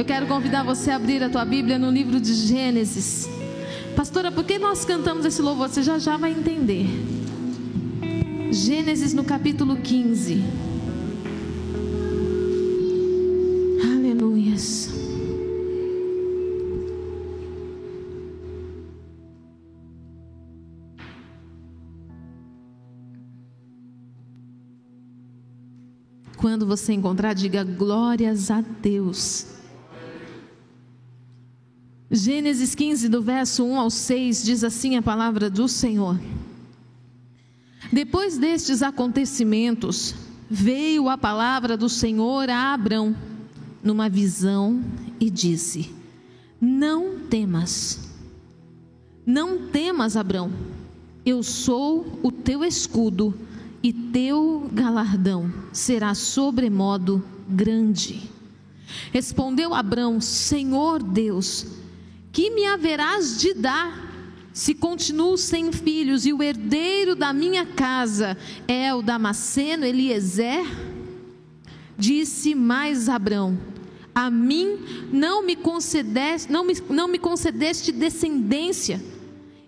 Eu 0.00 0.04
quero 0.06 0.26
convidar 0.26 0.62
você 0.62 0.90
a 0.90 0.96
abrir 0.96 1.22
a 1.22 1.28
tua 1.28 1.44
Bíblia 1.44 1.78
no 1.78 1.90
livro 1.90 2.18
de 2.18 2.32
Gênesis. 2.32 3.28
Pastora, 3.94 4.32
por 4.32 4.44
que 4.44 4.58
nós 4.58 4.82
cantamos 4.82 5.26
esse 5.26 5.42
louvor? 5.42 5.68
Você 5.68 5.82
já 5.82 5.98
já 5.98 6.16
vai 6.16 6.32
entender. 6.32 6.86
Gênesis 8.50 9.12
no 9.12 9.22
capítulo 9.22 9.76
15. 9.76 10.42
Aleluias. 13.92 14.88
Quando 26.38 26.64
você 26.64 26.94
encontrar, 26.94 27.34
diga 27.34 27.62
glórias 27.62 28.50
a 28.50 28.62
Deus. 28.62 29.59
Gênesis 32.12 32.74
15, 32.74 33.08
do 33.08 33.22
verso 33.22 33.62
1 33.62 33.78
ao 33.78 33.88
6, 33.88 34.42
diz 34.42 34.64
assim 34.64 34.96
a 34.96 35.02
palavra 35.02 35.48
do 35.48 35.68
Senhor. 35.68 36.18
Depois 37.92 38.36
destes 38.36 38.82
acontecimentos, 38.82 40.16
veio 40.50 41.08
a 41.08 41.16
palavra 41.16 41.76
do 41.76 41.88
Senhor 41.88 42.50
a 42.50 42.74
Abrão, 42.74 43.14
numa 43.80 44.08
visão, 44.08 44.82
e 45.20 45.30
disse: 45.30 45.94
Não 46.60 47.20
temas, 47.20 48.10
não 49.24 49.68
temas, 49.68 50.16
Abrão, 50.16 50.50
eu 51.24 51.44
sou 51.44 52.18
o 52.24 52.32
teu 52.32 52.64
escudo 52.64 53.32
e 53.84 53.92
teu 53.92 54.68
galardão 54.72 55.52
será 55.72 56.12
sobremodo 56.16 57.24
grande. 57.48 58.28
Respondeu 59.12 59.72
Abrão: 59.72 60.20
Senhor 60.20 61.00
Deus, 61.00 61.79
que 62.32 62.50
me 62.50 62.66
haverás 62.66 63.38
de 63.38 63.54
dar 63.54 64.10
se 64.52 64.74
continuo 64.74 65.36
sem 65.36 65.72
filhos 65.72 66.26
e 66.26 66.32
o 66.32 66.42
herdeiro 66.42 67.14
da 67.14 67.32
minha 67.32 67.64
casa 67.64 68.36
é 68.66 68.94
o 68.94 69.02
Damasceno 69.02 69.84
Eliezer? 69.84 70.64
Disse 71.96 72.54
mais 72.54 73.08
Abrão: 73.08 73.58
A 74.14 74.30
mim 74.30 74.78
não 75.12 75.44
me 75.44 75.56
concedeste, 75.56 76.50
não 76.50 76.64
me, 76.64 76.74
não 76.88 77.08
me 77.08 77.18
concedeste 77.18 77.92
descendência 77.92 79.00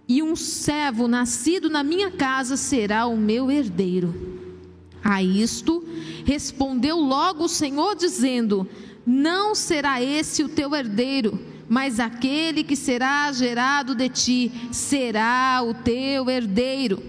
e 0.08 0.22
um 0.22 0.36
servo 0.36 1.08
nascido 1.08 1.70
na 1.70 1.82
minha 1.82 2.10
casa 2.10 2.56
será 2.56 3.06
o 3.06 3.16
meu 3.16 3.50
herdeiro. 3.50 4.14
A 5.02 5.22
isto 5.22 5.84
respondeu 6.24 6.98
logo 6.98 7.44
o 7.44 7.48
Senhor, 7.48 7.94
dizendo: 7.94 8.68
Não 9.06 9.54
será 9.54 10.02
esse 10.02 10.42
o 10.42 10.48
teu 10.48 10.74
herdeiro, 10.74 11.38
mas 11.72 11.98
aquele 11.98 12.62
que 12.62 12.76
será 12.76 13.32
gerado 13.32 13.94
de 13.94 14.06
ti 14.10 14.52
será 14.70 15.62
o 15.66 15.72
teu 15.72 16.28
herdeiro. 16.28 17.02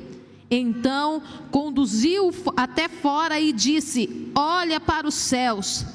Então 0.50 1.22
conduziu 1.52 2.32
até 2.56 2.88
fora 2.88 3.38
e 3.42 3.52
disse: 3.52 4.32
Olha 4.34 4.80
para 4.80 5.06
os 5.06 5.16
céus 5.16 5.86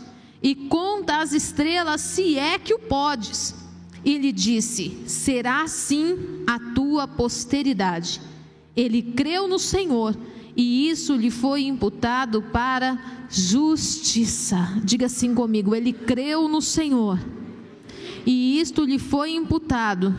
e 0.43 0.55
conta 0.55 1.23
as 1.23 1.33
estrelas, 1.33 2.03
se 2.03 2.39
é 2.39 2.59
que 2.59 2.75
o 2.75 2.79
podes 2.79 3.55
e 4.05 4.19
lhe 4.19 4.31
disse: 4.31 5.03
Será 5.07 5.63
assim 5.63 6.45
a 6.47 6.59
tua 6.75 7.09
posteridade. 7.09 8.21
Ele 8.77 9.01
creu 9.01 9.49
no 9.49 9.59
Senhor 9.59 10.15
e 10.55 10.91
isso 10.91 11.17
lhe 11.17 11.31
foi 11.31 11.63
imputado 11.63 12.43
para 12.43 13.27
justiça. 13.31 14.79
Diga 14.85 15.07
assim 15.07 15.35
comigo: 15.35 15.75
ele 15.75 15.95
creu 15.95 16.47
no 16.49 16.61
Senhor 16.61 17.19
e 18.31 18.61
isto 18.61 18.85
lhe 18.85 18.99
foi 18.99 19.31
imputado 19.31 20.15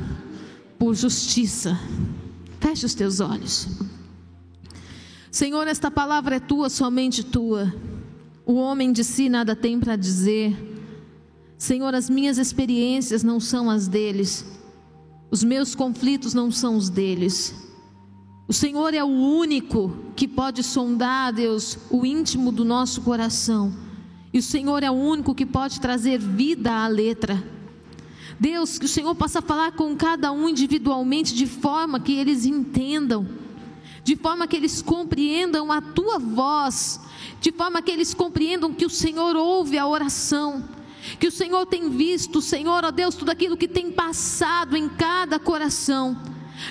por 0.80 0.96
justiça. 0.96 1.80
Feche 2.60 2.84
os 2.84 2.96
teus 2.96 3.20
olhos. 3.20 3.68
Senhor, 5.30 5.68
esta 5.68 5.92
palavra 5.92 6.38
é 6.38 6.40
tua, 6.40 6.72
somente 6.72 7.24
tua. 7.24 7.72
O 8.48 8.56
homem 8.56 8.92
de 8.92 9.04
si 9.04 9.30
nada 9.30 9.56
tem 9.56 9.80
para 9.80 9.96
dizer. 9.96 10.58
Senhor, 11.56 11.94
as 11.94 12.10
minhas 12.10 12.40
experiências 12.40 13.22
não 13.22 13.40
são 13.40 13.70
as 13.70 13.88
deles, 13.88 14.44
os 15.30 15.44
meus 15.44 15.76
conflitos 15.76 16.34
não 16.34 16.50
são 16.50 16.78
os 16.78 16.90
deles. 16.90 17.54
O 18.48 18.54
Senhor 18.54 18.92
é 18.96 19.04
o 19.04 19.08
único 19.08 19.96
que 20.16 20.28
pode 20.28 20.64
sondar, 20.64 21.32
Deus, 21.32 21.78
o 21.92 22.04
íntimo 22.04 22.52
do 22.52 22.66
nosso 22.66 23.02
coração. 23.02 23.72
E 24.34 24.40
o 24.40 24.44
Senhor 24.44 24.82
é 24.82 24.90
o 24.90 24.96
único 24.96 25.36
que 25.36 25.46
pode 25.46 25.80
trazer 25.80 26.18
vida 26.18 26.72
à 26.72 26.88
letra. 26.88 27.59
Deus, 28.40 28.80
que 28.80 28.86
o 28.86 28.90
Senhor 28.90 29.14
possa 29.16 29.42
falar 29.42 29.74
com 29.74 29.96
cada 29.96 30.32
um 30.32 30.48
individualmente 30.48 31.34
de 31.36 31.46
forma 31.46 32.00
que 32.00 32.14
eles 32.14 32.46
entendam, 32.46 33.28
de 34.04 34.16
forma 34.16 34.48
que 34.48 34.56
eles 34.56 34.82
compreendam 34.82 35.72
a 35.72 35.82
tua 35.82 36.18
voz, 36.18 37.00
de 37.42 37.52
forma 37.52 37.82
que 37.82 37.92
eles 37.92 38.14
compreendam 38.14 38.74
que 38.74 38.86
o 38.86 38.90
Senhor 38.90 39.36
ouve 39.36 39.78
a 39.78 39.88
oração 39.88 40.64
que 41.18 41.28
o 41.28 41.32
Senhor 41.32 41.66
tem 41.66 41.90
visto, 41.90 42.42
Senhor, 42.42 42.84
ó 42.84 42.92
Deus, 42.92 43.16
tudo 43.16 43.30
aquilo 43.30 43.58
que 43.58 43.68
tem 43.68 43.92
passado 43.92 44.76
em 44.76 44.90
cada 44.90 45.40
coração. 45.40 46.18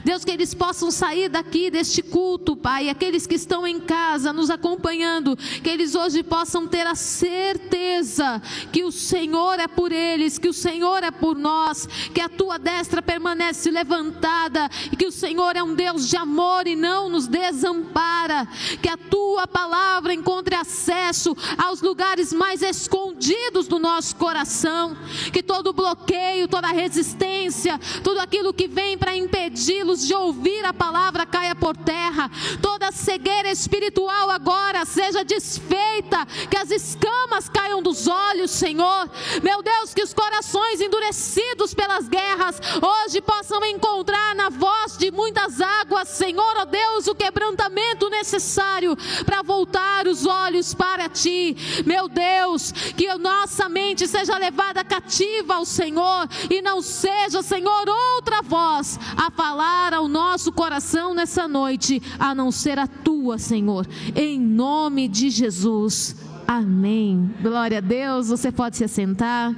Deus, 0.04 0.24
que 0.24 0.30
eles 0.30 0.54
possam 0.54 0.90
sair 0.90 1.28
daqui 1.28 1.70
deste 1.70 2.02
culto, 2.02 2.56
Pai, 2.56 2.88
aqueles 2.88 3.26
que 3.26 3.34
estão 3.34 3.66
em 3.66 3.80
casa 3.80 4.32
nos 4.32 4.50
acompanhando, 4.50 5.36
que 5.36 5.68
eles 5.68 5.94
hoje 5.94 6.22
possam 6.22 6.66
ter 6.66 6.86
a 6.86 6.94
certeza 6.94 8.40
que 8.72 8.84
o 8.84 8.92
Senhor 8.92 9.58
é 9.58 9.68
por 9.68 9.92
eles, 9.92 10.38
que 10.38 10.48
o 10.48 10.52
Senhor 10.52 11.02
é 11.02 11.10
por 11.10 11.36
nós, 11.36 11.86
que 12.14 12.20
a 12.20 12.28
tua 12.28 12.58
destra 12.58 13.02
permanece 13.02 13.70
levantada 13.70 14.68
e 14.92 14.96
que 14.96 15.06
o 15.06 15.12
Senhor 15.12 15.56
é 15.56 15.62
um 15.62 15.74
Deus 15.74 16.08
de 16.08 16.16
amor 16.16 16.66
e 16.66 16.76
não 16.76 17.08
nos 17.08 17.26
desampara, 17.26 18.46
que 18.82 18.88
a 18.88 18.96
tua 18.96 19.46
palavra 19.46 20.12
encontre 20.12 20.54
acesso 20.54 21.36
aos 21.56 21.80
lugares 21.80 22.32
mais 22.32 22.62
escondidos 22.62 23.66
do 23.66 23.78
nosso 23.78 24.16
coração, 24.16 24.96
que 25.32 25.42
todo 25.42 25.72
bloqueio, 25.72 26.48
toda 26.48 26.68
resistência, 26.68 27.78
tudo 28.02 28.20
aquilo 28.20 28.52
que 28.52 28.68
vem 28.68 28.96
para 28.96 29.16
impedir 29.16 29.77
los 29.84 30.06
de 30.06 30.14
ouvir 30.14 30.64
a 30.64 30.72
palavra 30.72 31.26
caia 31.26 31.54
por 31.54 31.76
terra, 31.76 32.30
toda 32.62 32.92
cegueira 32.92 33.50
espiritual 33.50 34.30
agora 34.30 34.84
seja 34.84 35.24
desfeita, 35.24 36.26
que 36.50 36.56
as 36.56 36.70
escamas 36.70 37.48
caiam 37.48 37.82
dos 37.82 38.06
olhos, 38.06 38.50
Senhor. 38.50 39.10
Meu 39.42 39.62
Deus, 39.62 39.92
que 39.92 40.02
os 40.02 40.14
corações 40.14 40.80
endurecidos 40.80 41.74
pelas 41.74 42.08
guerras 42.08 42.60
hoje 42.80 43.20
possam 43.20 43.64
encontrar 43.64 44.34
na 44.34 44.48
voz 44.48 44.96
de 44.96 45.10
muitas 45.10 45.60
águas, 45.60 46.08
Senhor, 46.08 46.56
ó 46.56 46.64
Deus, 46.64 47.06
o 47.06 47.14
quebrantamento 47.14 48.08
necessário 48.08 48.96
para 49.24 49.42
voltar 49.42 50.06
os 50.06 50.24
olhos 50.26 50.74
para 50.74 51.08
ti. 51.08 51.56
Meu 51.84 52.08
Deus, 52.08 52.72
que 52.72 53.08
nossa 53.18 53.68
mente 53.68 54.06
seja 54.06 54.38
levada 54.38 54.84
cativa 54.84 55.56
ao 55.56 55.64
Senhor 55.64 56.28
e 56.50 56.62
não 56.62 56.80
seja, 56.80 57.42
Senhor, 57.42 57.88
outra 58.16 58.42
voz 58.42 58.98
a 59.16 59.30
falar 59.30 59.67
falar 59.68 59.92
ao 59.92 60.08
nosso 60.08 60.50
coração 60.50 61.14
nessa 61.14 61.46
noite, 61.46 62.00
a 62.18 62.34
não 62.34 62.50
ser 62.50 62.78
a 62.78 62.86
tua, 62.86 63.36
Senhor, 63.36 63.86
em 64.16 64.40
nome 64.40 65.06
de 65.08 65.28
Jesus. 65.28 66.16
Amém. 66.46 67.34
Glória 67.42 67.76
a 67.76 67.80
Deus. 67.82 68.28
Você 68.28 68.50
pode 68.50 68.78
se 68.78 68.84
assentar. 68.84 69.54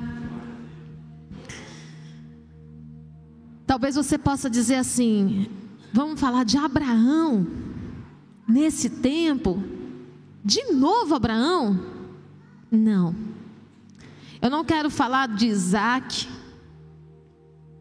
Talvez 3.64 3.94
você 3.94 4.18
possa 4.18 4.50
dizer 4.50 4.76
assim: 4.76 5.46
vamos 5.92 6.18
falar 6.18 6.44
de 6.44 6.58
Abraão 6.58 7.46
nesse 8.48 8.90
tempo? 8.90 9.62
De 10.44 10.72
novo 10.72 11.14
Abraão? 11.14 11.78
Não. 12.68 13.14
Eu 14.42 14.50
não 14.50 14.64
quero 14.64 14.90
falar 14.90 15.28
de 15.28 15.46
Isaac 15.46 16.26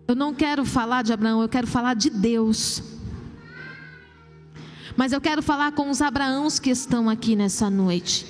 eu 0.10 0.16
não 0.16 0.34
quero 0.34 0.66
falar 0.66 1.04
de 1.04 1.14
Abraão, 1.14 1.44
eu 1.44 1.48
quero 1.48 1.68
falar 1.68 1.94
de 1.94 2.10
Deus. 2.10 2.82
Mas 4.98 5.12
eu 5.14 5.22
quero 5.22 5.44
falar 5.44 5.72
com 5.74 5.88
os 5.88 6.02
Abraãos 6.02 6.58
que 6.58 6.72
estão 6.72 7.08
aqui 7.08 7.36
nessa 7.36 7.70
noite. 7.70 8.26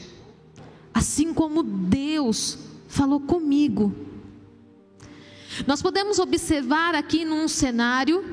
Assim 0.93 1.33
como 1.33 1.63
Deus 1.63 2.59
falou 2.89 3.21
comigo. 3.21 3.95
Nós 5.65 5.81
podemos 5.81 6.19
observar 6.19 6.95
aqui 6.95 7.23
num 7.23 7.47
cenário, 7.47 8.25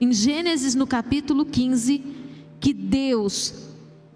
em 0.00 0.12
Gênesis 0.12 0.76
no 0.76 0.86
capítulo 0.86 1.44
15, 1.44 2.04
que 2.60 2.72
Deus 2.72 3.52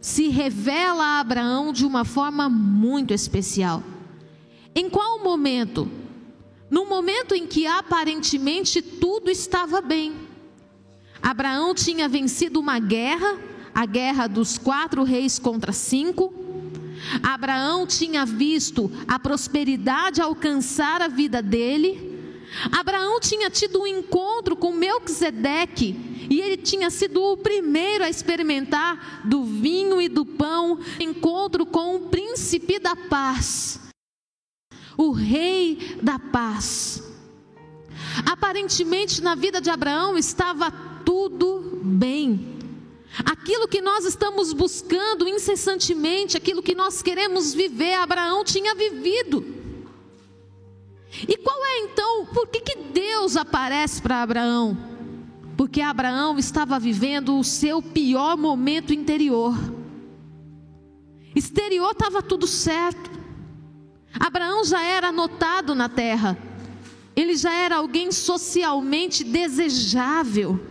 se 0.00 0.28
revela 0.28 1.04
a 1.04 1.20
Abraão 1.20 1.72
de 1.72 1.84
uma 1.84 2.04
forma 2.04 2.48
muito 2.48 3.12
especial. 3.12 3.82
Em 4.76 4.88
qual 4.88 5.24
momento? 5.24 5.90
Num 6.70 6.88
momento 6.88 7.34
em 7.34 7.46
que 7.46 7.66
aparentemente 7.66 8.80
tudo 8.80 9.30
estava 9.30 9.80
bem. 9.80 10.14
Abraão 11.20 11.74
tinha 11.74 12.08
vencido 12.08 12.60
uma 12.60 12.78
guerra, 12.78 13.38
a 13.74 13.84
guerra 13.84 14.26
dos 14.26 14.56
quatro 14.56 15.02
reis 15.02 15.38
contra 15.38 15.72
cinco. 15.72 16.32
Abraão 17.22 17.86
tinha 17.86 18.24
visto 18.24 18.90
a 19.08 19.18
prosperidade 19.18 20.20
alcançar 20.20 21.02
a 21.02 21.08
vida 21.08 21.42
dele. 21.42 22.08
Abraão 22.72 23.20
tinha 23.20 23.50
tido 23.50 23.82
um 23.82 23.86
encontro 23.86 24.56
com 24.56 24.72
Melquisedeque 24.72 26.26
e 26.30 26.40
ele 26.40 26.56
tinha 26.56 26.90
sido 26.90 27.22
o 27.22 27.36
primeiro 27.36 28.04
a 28.04 28.08
experimentar 28.08 29.22
do 29.24 29.44
vinho 29.44 30.00
e 30.00 30.08
do 30.08 30.24
pão, 30.24 30.78
encontro 30.98 31.66
com 31.66 31.96
o 31.96 32.00
príncipe 32.08 32.78
da 32.78 32.94
paz, 32.94 33.80
o 35.00 35.12
rei 35.12 35.96
da 36.02 36.18
paz. 36.18 37.02
Aparentemente 38.26 39.22
na 39.22 39.34
vida 39.34 39.60
de 39.60 39.70
Abraão 39.70 40.18
estava 40.18 40.70
tudo 41.04 41.80
bem. 41.82 42.58
Aquilo 43.24 43.66
que 43.66 43.80
nós 43.80 44.04
estamos 44.04 44.52
buscando 44.52 45.26
incessantemente, 45.26 46.36
aquilo 46.36 46.62
que 46.62 46.74
nós 46.74 47.02
queremos 47.02 47.54
viver, 47.54 47.94
Abraão 47.94 48.44
tinha 48.44 48.74
vivido. 48.74 49.44
E 51.26 51.36
qual 51.38 51.64
é 51.64 51.78
então, 51.80 52.26
por 52.26 52.46
que, 52.48 52.60
que 52.60 52.76
Deus 52.76 53.36
aparece 53.36 54.02
para 54.02 54.22
Abraão? 54.22 54.76
Porque 55.56 55.80
Abraão 55.80 56.38
estava 56.38 56.78
vivendo 56.78 57.38
o 57.38 57.44
seu 57.44 57.82
pior 57.82 58.36
momento 58.36 58.92
interior. 58.92 59.56
Exterior 61.34 61.92
estava 61.92 62.22
tudo 62.22 62.46
certo. 62.46 63.19
Abraão 64.18 64.64
já 64.64 64.82
era 64.82 65.12
notado 65.12 65.74
na 65.74 65.88
terra. 65.88 66.36
Ele 67.14 67.36
já 67.36 67.52
era 67.52 67.76
alguém 67.76 68.10
socialmente 68.10 69.22
desejável 69.22 70.70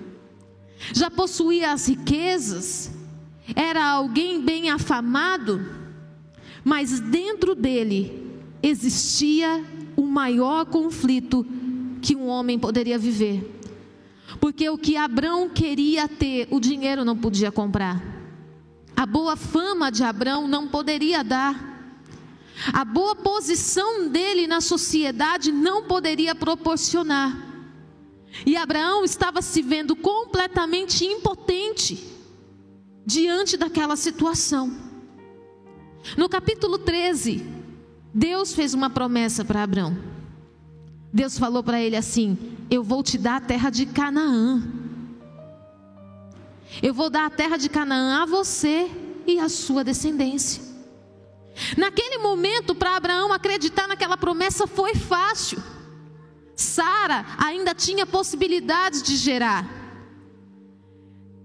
já 0.93 1.11
possuía 1.11 1.71
as 1.71 1.87
riquezas, 1.87 2.91
era 3.55 3.85
alguém 3.85 4.41
bem 4.41 4.69
afamado, 4.69 5.65
mas 6.63 6.99
dentro 6.99 7.53
dele 7.53 8.27
existia 8.61 9.63
o 9.95 10.03
maior 10.03 10.65
conflito 10.65 11.45
que 12.01 12.15
um 12.15 12.27
homem 12.27 12.57
poderia 12.57 12.97
viver. 12.97 13.55
Porque 14.39 14.69
o 14.69 14.77
que 14.77 14.95
Abrão 14.95 15.49
queria 15.49 16.07
ter, 16.07 16.47
o 16.49 16.59
dinheiro 16.59 17.03
não 17.03 17.17
podia 17.17 17.51
comprar. 17.51 18.01
A 18.95 19.05
boa 19.05 19.35
fama 19.35 19.91
de 19.91 20.03
Abrão 20.03 20.47
não 20.47 20.67
poderia 20.67 21.23
dar. 21.23 21.68
A 22.73 22.83
boa 22.83 23.15
posição 23.15 24.09
dele 24.09 24.45
na 24.45 24.59
sociedade 24.59 25.51
não 25.51 25.83
poderia 25.83 26.35
proporcionar. 26.35 27.47
E 28.45 28.55
Abraão 28.55 29.03
estava 29.03 29.41
se 29.41 29.61
vendo 29.61 29.95
completamente 29.95 31.05
impotente 31.05 32.03
diante 33.05 33.57
daquela 33.57 33.95
situação. 33.95 34.71
No 36.17 36.29
capítulo 36.29 36.77
13, 36.77 37.45
Deus 38.13 38.53
fez 38.53 38.73
uma 38.73 38.89
promessa 38.89 39.43
para 39.43 39.63
Abraão. 39.63 39.97
Deus 41.11 41.39
falou 41.39 41.63
para 41.63 41.81
ele 41.81 41.95
assim: 41.95 42.37
Eu 42.69 42.83
vou 42.83 43.01
te 43.01 43.17
dar 43.17 43.37
a 43.37 43.41
terra 43.41 43.69
de 43.69 43.85
Canaã. 43.85 44.61
Eu 46.83 46.93
vou 46.93 47.09
dar 47.09 47.25
a 47.25 47.29
terra 47.29 47.57
de 47.57 47.67
Canaã 47.67 48.21
a 48.21 48.25
você 48.25 48.89
e 49.25 49.39
a 49.39 49.49
sua 49.49 49.83
descendência. 49.83 50.68
Naquele 51.77 52.17
momento, 52.19 52.73
para 52.73 52.95
Abraão 52.95 53.33
acreditar 53.33 53.87
naquela 53.87 54.17
promessa 54.17 54.67
foi 54.67 54.95
fácil. 54.95 55.61
Sara 56.55 57.25
ainda 57.37 57.73
tinha 57.73 58.05
possibilidades 58.05 59.01
de 59.01 59.15
gerar. 59.15 59.67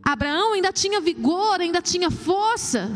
Abraão 0.02 0.52
ainda 0.52 0.72
tinha 0.72 1.00
vigor, 1.00 1.60
ainda 1.60 1.80
tinha 1.80 2.10
força. 2.10 2.90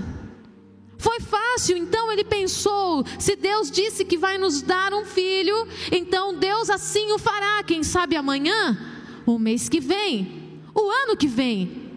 Foi 0.99 1.21
fácil, 1.21 1.77
então 1.77 2.11
ele 2.11 2.25
pensou: 2.25 3.05
se 3.19 3.37
Deus 3.37 3.71
disse 3.71 4.05
que 4.05 4.19
vai 4.19 4.37
nos 4.37 4.61
dar 4.63 4.93
um 4.93 5.05
filho, 5.05 5.69
então 5.93 6.35
Deus 6.35 6.69
assim 6.69 7.13
o 7.13 7.19
fará. 7.19 7.63
Quem 7.63 7.85
sabe 7.85 8.17
amanhã, 8.17 8.77
o 9.25 9.39
mês 9.39 9.69
que 9.69 9.81
vem, 9.81 10.61
o 10.75 10.91
ano 10.91 11.17
que 11.17 11.29
vem. 11.29 11.89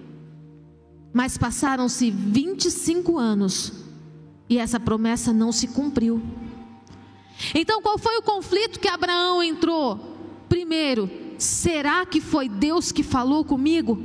Mas 1.12 1.38
passaram-se 1.38 2.10
25 2.10 3.18
anos 3.18 3.81
e 4.52 4.58
essa 4.58 4.82
promessa 4.82 5.32
não 5.32 5.50
se 5.50 5.70
cumpriu. 5.70 6.22
Então, 7.56 7.82
qual 7.82 7.98
foi 7.98 8.18
o 8.18 8.22
conflito 8.22 8.82
que 8.82 8.88
Abraão 8.90 9.42
entrou? 9.42 9.98
Primeiro, 10.50 11.10
será 11.38 12.06
que 12.06 12.20
foi 12.20 12.50
Deus 12.50 12.92
que 12.92 13.02
falou 13.02 13.46
comigo? 13.46 13.98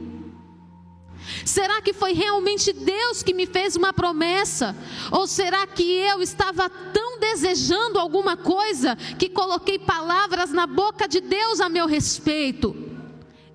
Será 1.45 1.83
que 1.83 1.93
foi 1.93 2.13
realmente 2.13 2.73
Deus 2.73 3.25
que 3.25 3.35
me 3.35 3.45
fez 3.45 3.75
uma 3.75 3.93
promessa? 3.93 4.77
Ou 5.11 5.27
será 5.27 5.67
que 5.67 5.83
eu 5.83 6.23
estava 6.23 6.71
tão 6.71 7.19
desejando 7.19 7.99
alguma 7.99 8.37
coisa 8.37 8.95
que 9.19 9.29
coloquei 9.29 9.81
palavras 9.81 10.53
na 10.53 10.65
boca 10.65 11.09
de 11.09 11.21
Deus 11.21 11.61
a 11.61 11.69
meu 11.69 11.89
respeito? 11.89 12.86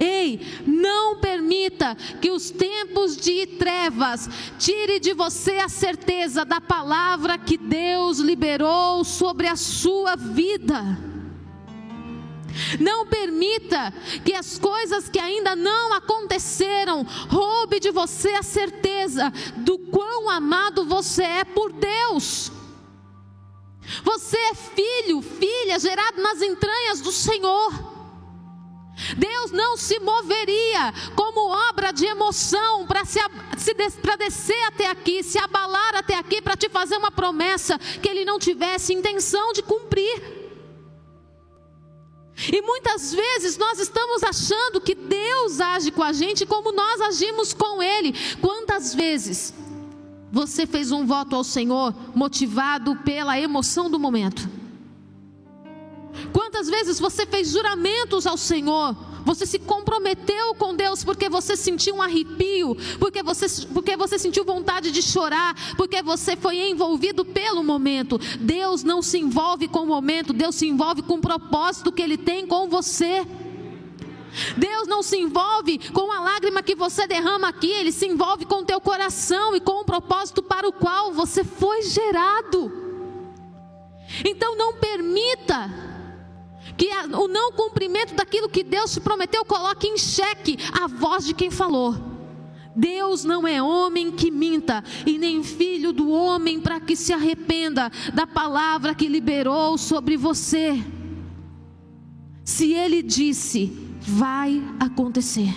Ei, 0.01 0.41
não 0.65 1.19
permita 1.19 1.95
que 2.19 2.31
os 2.31 2.49
tempos 2.49 3.15
de 3.15 3.45
trevas 3.45 4.27
tire 4.57 4.99
de 4.99 5.13
você 5.13 5.57
a 5.57 5.69
certeza 5.69 6.43
da 6.43 6.59
palavra 6.59 7.37
que 7.37 7.55
Deus 7.55 8.17
liberou 8.17 9.03
sobre 9.03 9.47
a 9.47 9.55
sua 9.55 10.15
vida. 10.15 10.97
Não 12.79 13.05
permita 13.05 13.93
que 14.25 14.33
as 14.33 14.57
coisas 14.57 15.07
que 15.07 15.19
ainda 15.19 15.55
não 15.55 15.93
aconteceram 15.93 17.03
roube 17.29 17.79
de 17.79 17.91
você 17.91 18.29
a 18.29 18.43
certeza 18.43 19.31
do 19.57 19.77
quão 19.77 20.31
amado 20.31 20.83
você 20.83 21.23
é 21.23 21.43
por 21.43 21.71
Deus. 21.71 22.51
Você 24.03 24.37
é 24.37 24.55
filho, 24.55 25.21
filha, 25.21 25.77
gerado 25.77 26.19
nas 26.21 26.41
entranhas 26.41 27.01
do 27.01 27.11
Senhor. 27.11 27.90
Deus 29.17 29.51
não 29.51 29.77
se 29.77 29.99
moveria 29.99 30.93
como 31.15 31.49
obra 31.69 31.91
de 31.91 32.05
emoção 32.05 32.85
para 32.85 33.03
se, 33.05 33.19
se 33.57 33.73
descer 33.73 34.63
até 34.67 34.89
aqui, 34.89 35.23
se 35.23 35.39
abalar 35.39 35.95
até 35.95 36.15
aqui 36.15 36.41
para 36.41 36.55
te 36.55 36.69
fazer 36.69 36.97
uma 36.97 37.11
promessa 37.11 37.79
que 37.79 38.07
Ele 38.07 38.25
não 38.25 38.37
tivesse 38.37 38.93
intenção 38.93 39.53
de 39.53 39.63
cumprir. 39.63 40.41
E 42.51 42.61
muitas 42.61 43.13
vezes 43.13 43.57
nós 43.57 43.79
estamos 43.79 44.23
achando 44.23 44.81
que 44.81 44.95
Deus 44.95 45.59
age 45.59 45.91
com 45.91 46.01
a 46.01 46.11
gente 46.11 46.45
como 46.45 46.71
nós 46.71 47.01
agimos 47.01 47.53
com 47.53 47.81
Ele. 47.81 48.13
Quantas 48.39 48.95
vezes 48.95 49.53
você 50.31 50.65
fez 50.65 50.91
um 50.91 51.05
voto 51.05 51.35
ao 51.35 51.43
Senhor 51.43 51.93
motivado 52.15 52.95
pela 52.97 53.39
emoção 53.39 53.89
do 53.89 53.99
momento? 53.99 54.60
Quantas 56.33 56.67
vezes 56.67 56.99
você 56.99 57.25
fez 57.25 57.51
juramentos 57.51 58.25
ao 58.25 58.37
Senhor 58.37 58.95
você 59.25 59.45
se 59.45 59.59
comprometeu 59.59 60.55
com 60.55 60.75
Deus 60.75 61.03
porque 61.03 61.29
você 61.29 61.55
sentiu 61.55 61.95
um 61.95 62.01
arrepio, 62.01 62.75
porque 62.99 63.21
você, 63.21 63.67
porque 63.67 63.95
você 63.95 64.17
sentiu 64.17 64.43
vontade 64.43 64.91
de 64.91 65.01
chorar, 65.01 65.55
porque 65.77 66.01
você 66.01 66.35
foi 66.35 66.57
envolvido 66.69 67.23
pelo 67.23 67.63
momento. 67.63 68.19
Deus 68.39 68.83
não 68.83 69.01
se 69.01 69.19
envolve 69.19 69.67
com 69.67 69.79
o 69.79 69.87
momento, 69.87 70.33
Deus 70.33 70.55
se 70.55 70.67
envolve 70.67 71.01
com 71.01 71.15
o 71.15 71.21
propósito 71.21 71.91
que 71.91 72.01
Ele 72.01 72.17
tem 72.17 72.47
com 72.47 72.67
você. 72.67 73.25
Deus 74.57 74.87
não 74.87 75.03
se 75.03 75.17
envolve 75.17 75.77
com 75.91 76.09
a 76.09 76.21
lágrima 76.21 76.63
que 76.63 76.73
você 76.73 77.05
derrama 77.05 77.49
aqui, 77.49 77.69
Ele 77.69 77.91
se 77.91 78.07
envolve 78.07 78.45
com 78.45 78.61
o 78.61 78.65
teu 78.65 78.79
coração 78.79 79.55
e 79.55 79.59
com 79.59 79.81
o 79.81 79.85
propósito 79.85 80.41
para 80.41 80.67
o 80.67 80.73
qual 80.73 81.11
você 81.11 81.43
foi 81.43 81.83
gerado. 81.83 82.71
Então 84.25 84.57
não 84.57 84.73
permita 84.75 85.90
que 86.77 86.89
o 87.15 87.27
não 87.27 87.51
cumprimento 87.51 88.13
daquilo 88.15 88.49
que 88.49 88.63
Deus 88.63 88.93
te 88.93 88.99
prometeu 88.99 89.43
coloque 89.45 89.87
em 89.87 89.97
xeque 89.97 90.57
a 90.71 90.87
voz 90.87 91.25
de 91.25 91.33
quem 91.33 91.51
falou. 91.51 91.95
Deus 92.75 93.23
não 93.23 93.47
é 93.47 93.61
homem 93.61 94.11
que 94.11 94.31
minta, 94.31 94.83
e 95.05 95.17
nem 95.17 95.43
filho 95.43 95.91
do 95.91 96.09
homem 96.09 96.59
para 96.59 96.79
que 96.79 96.95
se 96.95 97.11
arrependa 97.11 97.91
da 98.13 98.25
palavra 98.25 98.95
que 98.95 99.07
liberou 99.07 99.77
sobre 99.77 100.15
você. 100.15 100.81
Se 102.43 102.73
ele 102.73 103.01
disse, 103.01 103.71
vai 103.99 104.61
acontecer. 104.79 105.53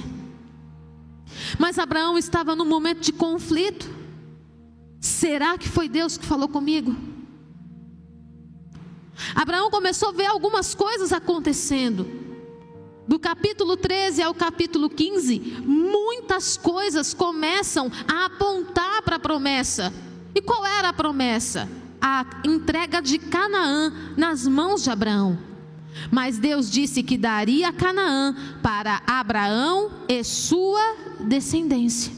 Mas 1.59 1.79
Abraão 1.79 2.19
estava 2.19 2.55
num 2.55 2.67
momento 2.67 3.01
de 3.01 3.13
conflito. 3.13 3.89
Será 5.01 5.57
que 5.59 5.69
foi 5.69 5.89
Deus 5.89 6.17
que 6.17 6.25
falou 6.25 6.49
comigo? 6.49 7.14
Abraão 9.35 9.71
começou 9.71 10.11
a 10.11 10.13
ver 10.13 10.27
algumas 10.27 10.75
coisas 10.75 11.13
acontecendo. 11.13 12.25
Do 13.07 13.19
capítulo 13.19 13.77
13 13.77 14.23
ao 14.23 14.35
capítulo 14.35 14.89
15, 14.89 15.39
muitas 15.65 16.57
coisas 16.57 17.13
começam 17.13 17.91
a 18.09 18.27
apontar 18.27 19.03
para 19.03 19.17
a 19.17 19.21
promessa. 19.21 19.93
E 20.35 20.41
qual 20.41 20.65
era 20.65 20.89
a 20.89 20.93
promessa? 20.93 21.69
A 22.01 22.25
entrega 22.45 23.01
de 23.01 23.19
Canaã 23.19 23.93
nas 24.17 24.47
mãos 24.47 24.83
de 24.83 24.91
Abraão. 24.91 25.39
Mas 26.11 26.39
Deus 26.39 26.71
disse 26.71 27.03
que 27.03 27.17
daria 27.17 27.73
Canaã 27.73 28.35
para 28.63 29.03
Abraão 29.07 29.91
e 30.09 30.25
sua 30.25 30.97
descendência. 31.21 32.13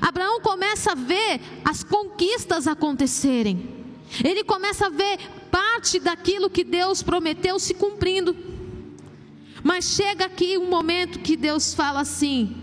Abraão 0.00 0.40
começa 0.40 0.92
a 0.92 0.94
ver 0.94 1.40
as 1.64 1.84
conquistas 1.84 2.66
acontecerem. 2.66 3.75
Ele 4.24 4.44
começa 4.44 4.86
a 4.86 4.90
ver 4.90 5.18
parte 5.50 5.98
daquilo 5.98 6.50
que 6.50 6.64
Deus 6.64 7.02
prometeu 7.02 7.58
se 7.58 7.74
cumprindo. 7.74 8.36
Mas 9.62 9.86
chega 9.86 10.26
aqui 10.26 10.56
um 10.56 10.68
momento 10.68 11.18
que 11.18 11.36
Deus 11.36 11.74
fala 11.74 12.00
assim: 12.00 12.56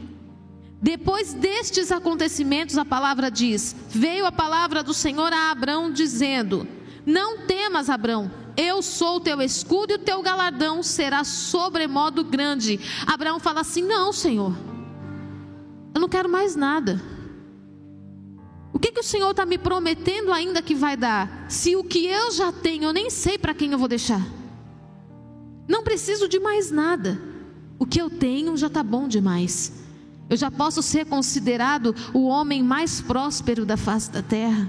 depois 0.83 1.33
destes 1.33 1.93
acontecimentos, 1.93 2.77
a 2.77 2.83
palavra 2.83 3.31
diz: 3.31 3.73
veio 3.89 4.25
a 4.25 4.31
palavra 4.31 4.83
do 4.83 4.93
Senhor 4.93 5.31
a 5.31 5.49
Abraão 5.49 5.89
dizendo: 5.91 6.67
Não 7.05 7.39
temas, 7.39 7.89
Abraão, 7.89 8.29
eu 8.57 8.81
sou 8.81 9.15
o 9.15 9.19
teu 9.21 9.41
escudo 9.41 9.93
e 9.93 9.95
o 9.95 9.99
teu 9.99 10.21
galardão 10.21 10.83
será 10.83 11.23
sobremodo 11.23 12.23
grande. 12.23 12.79
Abraão 13.07 13.39
fala 13.39 13.61
assim: 13.61 13.81
Não, 13.81 14.11
Senhor, 14.11 14.53
eu 15.95 16.01
não 16.01 16.09
quero 16.09 16.27
mais 16.27 16.55
nada. 16.55 17.01
O 18.73 18.79
que, 18.79 18.91
que 18.91 18.99
o 18.99 19.03
Senhor 19.03 19.29
está 19.29 19.45
me 19.45 19.57
prometendo 19.57 20.33
ainda 20.33 20.61
que 20.61 20.73
vai 20.73 20.97
dar? 20.97 21.45
Se 21.47 21.75
o 21.75 21.83
que 21.83 22.07
eu 22.07 22.31
já 22.31 22.51
tenho, 22.51 22.85
eu 22.85 22.93
nem 22.93 23.09
sei 23.09 23.37
para 23.37 23.53
quem 23.53 23.71
eu 23.71 23.77
vou 23.77 23.87
deixar. 23.87 24.25
Não 25.67 25.83
preciso 25.83 26.27
de 26.27 26.39
mais 26.39 26.71
nada. 26.71 27.21
O 27.77 27.85
que 27.85 28.01
eu 28.01 28.09
tenho 28.09 28.57
já 28.57 28.67
está 28.67 28.81
bom 28.81 29.07
demais. 29.07 29.71
Eu 30.27 30.35
já 30.35 30.49
posso 30.49 30.81
ser 30.81 31.05
considerado 31.05 31.95
o 32.13 32.25
homem 32.25 32.63
mais 32.63 32.99
próspero 32.99 33.65
da 33.65 33.77
face 33.77 34.09
da 34.09 34.23
terra. 34.23 34.67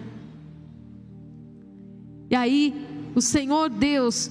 E 2.31 2.37
aí, 2.37 2.75
o 3.15 3.23
Senhor 3.23 3.71
Deus, 3.71 4.31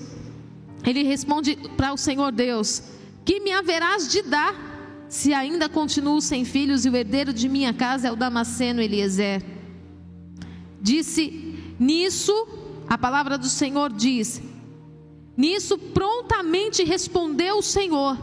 ele 0.86 1.04
responde 1.04 1.56
para 1.76 1.94
o 1.94 1.98
Senhor 1.98 2.32
Deus: 2.32 2.84
Que 3.26 3.40
me 3.40 3.52
haverás 3.52 4.08
de 4.08 4.22
dar, 4.22 5.06
se 5.10 5.34
ainda 5.34 5.68
continuo 5.68 6.22
sem 6.22 6.46
filhos 6.46 6.86
e 6.86 6.90
o 6.90 6.96
herdeiro 6.96 7.34
de 7.34 7.50
minha 7.50 7.74
casa 7.74 8.08
é 8.08 8.12
o 8.12 8.16
Damasceno 8.16 8.82
Eliezer? 8.82 9.53
Disse: 10.84 11.76
Nisso, 11.80 12.34
a 12.90 12.98
palavra 12.98 13.38
do 13.38 13.48
Senhor 13.48 13.90
diz: 13.90 14.42
Nisso 15.38 15.78
prontamente 15.78 16.84
respondeu 16.84 17.60
o 17.60 17.64
Senhor. 17.64 18.18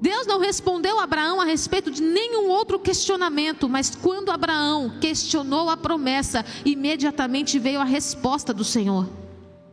Deus 0.00 0.26
não 0.26 0.40
respondeu 0.40 0.98
a 0.98 1.04
Abraão 1.04 1.42
a 1.42 1.44
respeito 1.44 1.90
de 1.90 2.02
nenhum 2.02 2.48
outro 2.48 2.78
questionamento, 2.78 3.68
mas 3.68 3.94
quando 3.94 4.30
Abraão 4.30 4.98
questionou 4.98 5.68
a 5.68 5.76
promessa, 5.76 6.42
imediatamente 6.64 7.58
veio 7.58 7.80
a 7.80 7.84
resposta 7.84 8.54
do 8.54 8.64
Senhor, 8.64 9.06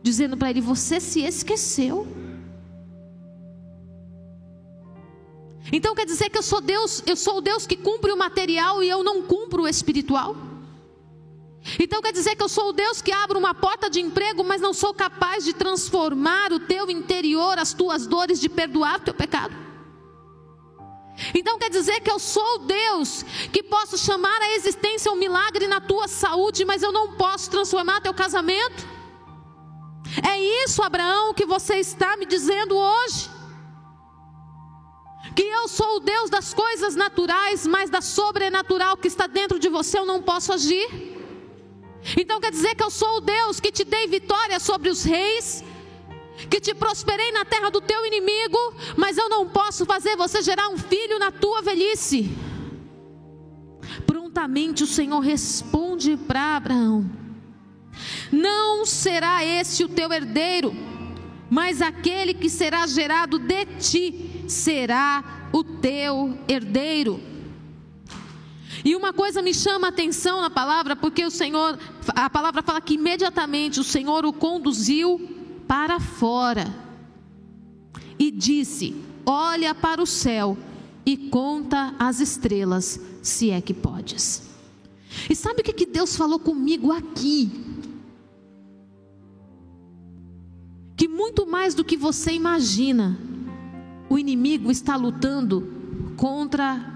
dizendo 0.02 0.36
para 0.36 0.50
ele: 0.50 0.60
Você 0.60 1.00
se 1.00 1.22
esqueceu. 1.22 2.06
Então 5.72 5.94
quer 5.94 6.04
dizer 6.04 6.28
que 6.28 6.36
eu 6.36 6.42
sou 6.42 6.60
Deus, 6.60 7.02
eu 7.06 7.16
sou 7.16 7.38
o 7.38 7.40
Deus 7.40 7.66
que 7.66 7.76
cumpre 7.76 8.12
o 8.12 8.18
material 8.18 8.82
e 8.82 8.88
eu 8.90 9.02
não 9.02 9.22
cumpro 9.22 9.62
o 9.62 9.68
espiritual? 9.68 10.51
Então 11.78 12.02
quer 12.02 12.12
dizer 12.12 12.34
que 12.34 12.42
eu 12.42 12.48
sou 12.48 12.70
o 12.70 12.72
Deus 12.72 13.00
que 13.00 13.12
abre 13.12 13.38
uma 13.38 13.54
porta 13.54 13.88
de 13.88 14.00
emprego, 14.00 14.42
mas 14.42 14.60
não 14.60 14.72
sou 14.72 14.92
capaz 14.92 15.44
de 15.44 15.52
transformar 15.52 16.52
o 16.52 16.58
teu 16.58 16.90
interior, 16.90 17.58
as 17.58 17.72
tuas 17.72 18.06
dores, 18.06 18.40
de 18.40 18.48
perdoar 18.48 18.98
o 18.98 19.04
teu 19.04 19.14
pecado? 19.14 19.54
Então 21.34 21.58
quer 21.58 21.70
dizer 21.70 22.00
que 22.00 22.10
eu 22.10 22.18
sou 22.18 22.56
o 22.56 22.58
Deus 22.66 23.22
que 23.52 23.62
posso 23.62 23.96
chamar 23.96 24.40
a 24.40 24.56
existência 24.56 25.12
um 25.12 25.16
milagre 25.16 25.68
na 25.68 25.80
tua 25.80 26.08
saúde, 26.08 26.64
mas 26.64 26.82
eu 26.82 26.90
não 26.90 27.12
posso 27.12 27.50
transformar 27.50 28.00
teu 28.00 28.14
casamento? 28.14 28.86
É 30.28 30.64
isso, 30.64 30.82
Abraão, 30.82 31.32
que 31.32 31.46
você 31.46 31.76
está 31.76 32.16
me 32.16 32.26
dizendo 32.26 32.76
hoje? 32.76 33.30
Que 35.36 35.42
eu 35.42 35.68
sou 35.68 35.96
o 35.96 36.00
Deus 36.00 36.28
das 36.28 36.52
coisas 36.52 36.96
naturais, 36.96 37.66
mas 37.66 37.88
da 37.88 38.00
sobrenatural 38.00 38.96
que 38.96 39.08
está 39.08 39.26
dentro 39.26 39.58
de 39.58 39.68
você 39.68 39.98
eu 39.98 40.04
não 40.04 40.20
posso 40.20 40.52
agir? 40.52 41.11
Então 42.16 42.40
quer 42.40 42.50
dizer 42.50 42.74
que 42.74 42.82
eu 42.82 42.90
sou 42.90 43.18
o 43.18 43.20
Deus 43.20 43.60
que 43.60 43.70
te 43.70 43.84
dei 43.84 44.06
vitória 44.06 44.58
sobre 44.58 44.88
os 44.90 45.04
reis, 45.04 45.64
que 46.50 46.60
te 46.60 46.74
prosperei 46.74 47.30
na 47.32 47.44
terra 47.44 47.70
do 47.70 47.80
teu 47.80 48.04
inimigo, 48.04 48.58
mas 48.96 49.16
eu 49.16 49.28
não 49.28 49.48
posso 49.48 49.86
fazer 49.86 50.16
você 50.16 50.42
gerar 50.42 50.68
um 50.68 50.78
filho 50.78 51.18
na 51.18 51.30
tua 51.30 51.62
velhice. 51.62 52.30
Prontamente 54.06 54.82
o 54.82 54.86
Senhor 54.86 55.20
responde 55.20 56.16
para 56.16 56.56
Abraão: 56.56 57.08
Não 58.30 58.84
será 58.84 59.44
esse 59.44 59.84
o 59.84 59.88
teu 59.88 60.12
herdeiro, 60.12 60.74
mas 61.50 61.80
aquele 61.80 62.34
que 62.34 62.48
será 62.48 62.86
gerado 62.86 63.38
de 63.38 63.66
ti 63.78 64.44
será 64.48 65.48
o 65.52 65.62
teu 65.62 66.38
herdeiro. 66.48 67.31
E 68.84 68.96
uma 68.96 69.12
coisa 69.12 69.40
me 69.40 69.54
chama 69.54 69.88
a 69.88 69.90
atenção 69.90 70.40
na 70.40 70.50
palavra, 70.50 70.96
porque 70.96 71.24
o 71.24 71.30
Senhor, 71.30 71.78
a 72.08 72.28
palavra 72.28 72.62
fala 72.62 72.80
que 72.80 72.94
imediatamente 72.94 73.78
o 73.78 73.84
Senhor 73.84 74.24
o 74.24 74.32
conduziu 74.32 75.20
para 75.68 76.00
fora 76.00 76.66
e 78.18 78.30
disse: 78.30 78.96
Olha 79.24 79.74
para 79.74 80.02
o 80.02 80.06
céu 80.06 80.56
e 81.06 81.16
conta 81.16 81.94
as 81.98 82.20
estrelas, 82.20 83.00
se 83.22 83.50
é 83.50 83.60
que 83.60 83.72
podes. 83.72 84.50
E 85.28 85.34
sabe 85.34 85.60
o 85.60 85.64
que, 85.64 85.72
que 85.72 85.86
Deus 85.86 86.16
falou 86.16 86.38
comigo 86.38 86.90
aqui? 86.90 87.50
Que 90.96 91.06
muito 91.06 91.46
mais 91.46 91.74
do 91.74 91.84
que 91.84 91.96
você 91.96 92.32
imagina, 92.32 93.18
o 94.08 94.18
inimigo 94.18 94.70
está 94.70 94.96
lutando 94.96 95.68
contra 96.16 96.91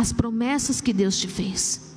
as 0.00 0.12
promessas 0.12 0.80
que 0.80 0.92
Deus 0.92 1.18
te 1.18 1.28
fez. 1.28 1.96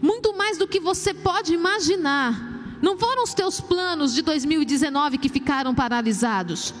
Muito 0.00 0.36
mais 0.36 0.58
do 0.58 0.68
que 0.68 0.78
você 0.78 1.12
pode 1.12 1.52
imaginar. 1.52 2.78
Não 2.80 2.96
foram 2.96 3.24
os 3.24 3.34
teus 3.34 3.60
planos 3.60 4.14
de 4.14 4.22
2019 4.22 5.18
que 5.18 5.28
ficaram 5.28 5.74
paralisados. 5.74 6.72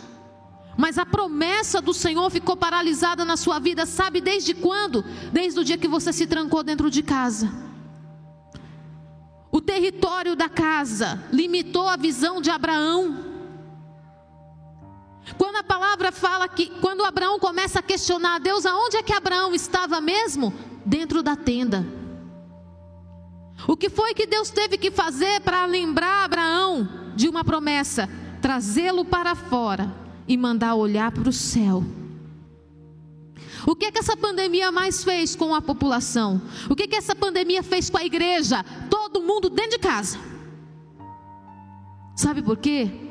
Mas 0.76 0.96
a 0.96 1.04
promessa 1.04 1.82
do 1.82 1.92
Senhor 1.92 2.30
ficou 2.30 2.56
paralisada 2.56 3.24
na 3.24 3.36
sua 3.36 3.58
vida, 3.58 3.84
sabe 3.84 4.20
desde 4.20 4.54
quando? 4.54 5.04
Desde 5.32 5.58
o 5.58 5.64
dia 5.64 5.76
que 5.76 5.88
você 5.88 6.12
se 6.12 6.26
trancou 6.26 6.62
dentro 6.62 6.88
de 6.88 7.02
casa. 7.02 7.50
O 9.50 9.60
território 9.60 10.36
da 10.36 10.48
casa 10.48 11.20
limitou 11.32 11.88
a 11.88 11.96
visão 11.96 12.40
de 12.40 12.50
Abraão. 12.50 13.27
Quando 15.36 15.56
a 15.56 15.62
palavra 15.62 16.10
fala 16.10 16.48
que, 16.48 16.66
quando 16.80 17.04
Abraão 17.04 17.38
começa 17.38 17.80
a 17.80 17.82
questionar 17.82 18.36
a 18.36 18.38
Deus, 18.38 18.64
aonde 18.64 18.96
é 18.96 19.02
que 19.02 19.12
Abraão 19.12 19.54
estava 19.54 20.00
mesmo? 20.00 20.52
Dentro 20.84 21.22
da 21.22 21.36
tenda. 21.36 21.84
O 23.66 23.76
que 23.76 23.90
foi 23.90 24.14
que 24.14 24.26
Deus 24.26 24.50
teve 24.50 24.78
que 24.78 24.90
fazer 24.90 25.40
para 25.40 25.66
lembrar 25.66 26.24
Abraão 26.24 26.88
de 27.16 27.28
uma 27.28 27.44
promessa? 27.44 28.08
Trazê-lo 28.40 29.04
para 29.04 29.34
fora 29.34 29.92
e 30.26 30.36
mandar 30.36 30.74
olhar 30.74 31.10
para 31.10 31.28
o 31.28 31.32
céu. 31.32 31.82
O 33.66 33.74
que, 33.74 33.86
é 33.86 33.92
que 33.92 33.98
essa 33.98 34.16
pandemia 34.16 34.70
mais 34.70 35.02
fez 35.02 35.34
com 35.34 35.54
a 35.54 35.60
população? 35.60 36.40
O 36.70 36.76
que, 36.76 36.84
é 36.84 36.86
que 36.86 36.96
essa 36.96 37.14
pandemia 37.14 37.62
fez 37.62 37.90
com 37.90 37.98
a 37.98 38.04
igreja? 38.04 38.64
Todo 38.88 39.20
mundo 39.20 39.50
dentro 39.50 39.72
de 39.72 39.78
casa. 39.78 40.18
Sabe 42.16 42.40
por 42.42 42.56
quê? 42.56 43.07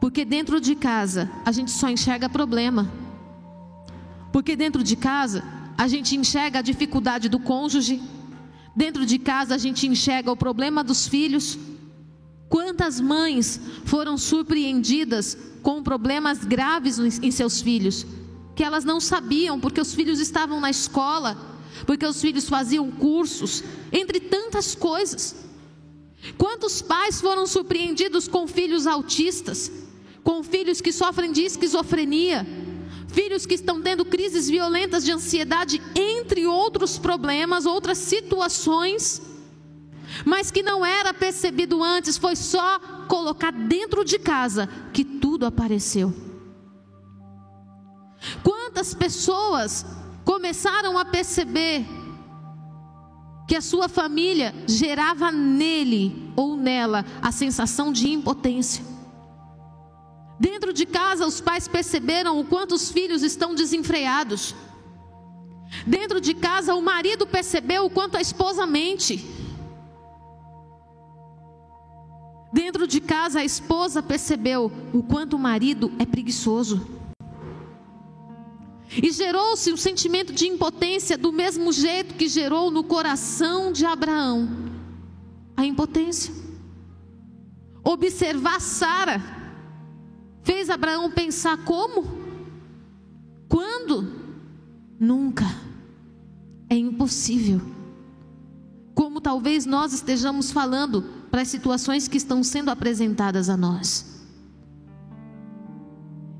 Porque 0.00 0.24
dentro 0.24 0.60
de 0.60 0.74
casa 0.74 1.30
a 1.44 1.52
gente 1.52 1.70
só 1.70 1.88
enxerga 1.90 2.28
problema. 2.28 2.90
Porque 4.32 4.56
dentro 4.56 4.82
de 4.82 4.96
casa 4.96 5.44
a 5.76 5.86
gente 5.86 6.16
enxerga 6.16 6.60
a 6.60 6.62
dificuldade 6.62 7.28
do 7.28 7.38
cônjuge. 7.38 8.00
Dentro 8.74 9.04
de 9.04 9.18
casa 9.18 9.54
a 9.54 9.58
gente 9.58 9.86
enxerga 9.86 10.32
o 10.32 10.36
problema 10.36 10.82
dos 10.82 11.06
filhos. 11.06 11.58
Quantas 12.48 12.98
mães 12.98 13.60
foram 13.84 14.16
surpreendidas 14.16 15.36
com 15.62 15.82
problemas 15.82 16.44
graves 16.44 16.98
em 16.98 17.30
seus 17.30 17.60
filhos, 17.60 18.06
que 18.56 18.64
elas 18.64 18.84
não 18.84 19.00
sabiam, 19.00 19.60
porque 19.60 19.80
os 19.80 19.94
filhos 19.94 20.18
estavam 20.18 20.60
na 20.60 20.70
escola, 20.70 21.36
porque 21.86 22.04
os 22.04 22.20
filhos 22.20 22.48
faziam 22.48 22.90
cursos, 22.90 23.62
entre 23.92 24.18
tantas 24.18 24.74
coisas. 24.74 25.36
Quantos 26.36 26.82
pais 26.82 27.20
foram 27.20 27.46
surpreendidos 27.46 28.26
com 28.26 28.46
filhos 28.46 28.86
autistas, 28.86 29.70
com 30.22 30.42
filhos 30.42 30.80
que 30.80 30.92
sofrem 30.92 31.32
de 31.32 31.42
esquizofrenia, 31.42 32.46
filhos 33.08 33.46
que 33.46 33.54
estão 33.54 33.80
tendo 33.82 34.04
crises 34.04 34.48
violentas 34.48 35.04
de 35.04 35.12
ansiedade, 35.12 35.80
entre 35.94 36.46
outros 36.46 36.98
problemas, 36.98 37.66
outras 37.66 37.98
situações, 37.98 39.20
mas 40.24 40.50
que 40.50 40.62
não 40.62 40.84
era 40.84 41.14
percebido 41.14 41.82
antes, 41.82 42.16
foi 42.16 42.36
só 42.36 42.78
colocar 43.08 43.52
dentro 43.52 44.04
de 44.04 44.18
casa 44.18 44.68
que 44.92 45.04
tudo 45.04 45.46
apareceu. 45.46 46.12
Quantas 48.42 48.94
pessoas 48.94 49.86
começaram 50.24 50.98
a 50.98 51.04
perceber 51.04 51.86
que 53.48 53.56
a 53.56 53.60
sua 53.60 53.88
família 53.88 54.54
gerava 54.68 55.32
nele 55.32 56.30
ou 56.36 56.56
nela 56.56 57.04
a 57.20 57.32
sensação 57.32 57.92
de 57.92 58.10
impotência? 58.10 58.89
Dentro 60.40 60.72
de 60.72 60.86
casa, 60.86 61.26
os 61.26 61.38
pais 61.38 61.68
perceberam 61.68 62.40
o 62.40 62.44
quanto 62.46 62.74
os 62.74 62.90
filhos 62.90 63.22
estão 63.22 63.54
desenfreados. 63.54 64.54
Dentro 65.86 66.18
de 66.18 66.32
casa, 66.32 66.74
o 66.74 66.80
marido 66.80 67.26
percebeu 67.26 67.84
o 67.84 67.90
quanto 67.90 68.16
a 68.16 68.22
esposa 68.22 68.66
mente. 68.66 69.22
Dentro 72.50 72.86
de 72.86 73.02
casa, 73.02 73.40
a 73.40 73.44
esposa 73.44 74.02
percebeu 74.02 74.72
o 74.94 75.02
quanto 75.02 75.36
o 75.36 75.38
marido 75.38 75.92
é 75.98 76.06
preguiçoso. 76.06 76.88
E 78.90 79.10
gerou-se 79.12 79.70
um 79.70 79.76
sentimento 79.76 80.32
de 80.32 80.48
impotência 80.48 81.18
do 81.18 81.30
mesmo 81.30 81.70
jeito 81.70 82.14
que 82.14 82.26
gerou 82.26 82.70
no 82.70 82.82
coração 82.82 83.70
de 83.70 83.84
Abraão 83.84 84.48
a 85.54 85.66
impotência. 85.66 86.32
Observar 87.84 88.58
Sara 88.58 89.39
fez 90.42 90.70
Abraão 90.70 91.10
pensar 91.10 91.64
como? 91.64 92.04
Quando? 93.48 94.12
Nunca. 94.98 95.44
É 96.68 96.76
impossível. 96.76 97.60
Como 98.94 99.20
talvez 99.20 99.66
nós 99.66 99.92
estejamos 99.92 100.50
falando 100.50 101.02
para 101.30 101.42
as 101.42 101.48
situações 101.48 102.06
que 102.06 102.16
estão 102.16 102.42
sendo 102.42 102.70
apresentadas 102.70 103.48
a 103.48 103.56
nós. 103.56 104.20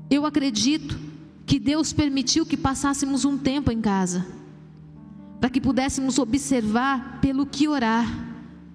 Eu 0.09 0.25
acredito 0.25 0.99
que 1.45 1.59
Deus 1.59 1.91
permitiu 1.91 2.45
que 2.45 2.57
passássemos 2.57 3.25
um 3.25 3.37
tempo 3.37 3.71
em 3.71 3.81
casa, 3.81 4.25
para 5.39 5.49
que 5.49 5.59
pudéssemos 5.59 6.19
observar 6.19 7.19
pelo 7.21 7.45
que 7.45 7.67
orar, 7.67 8.05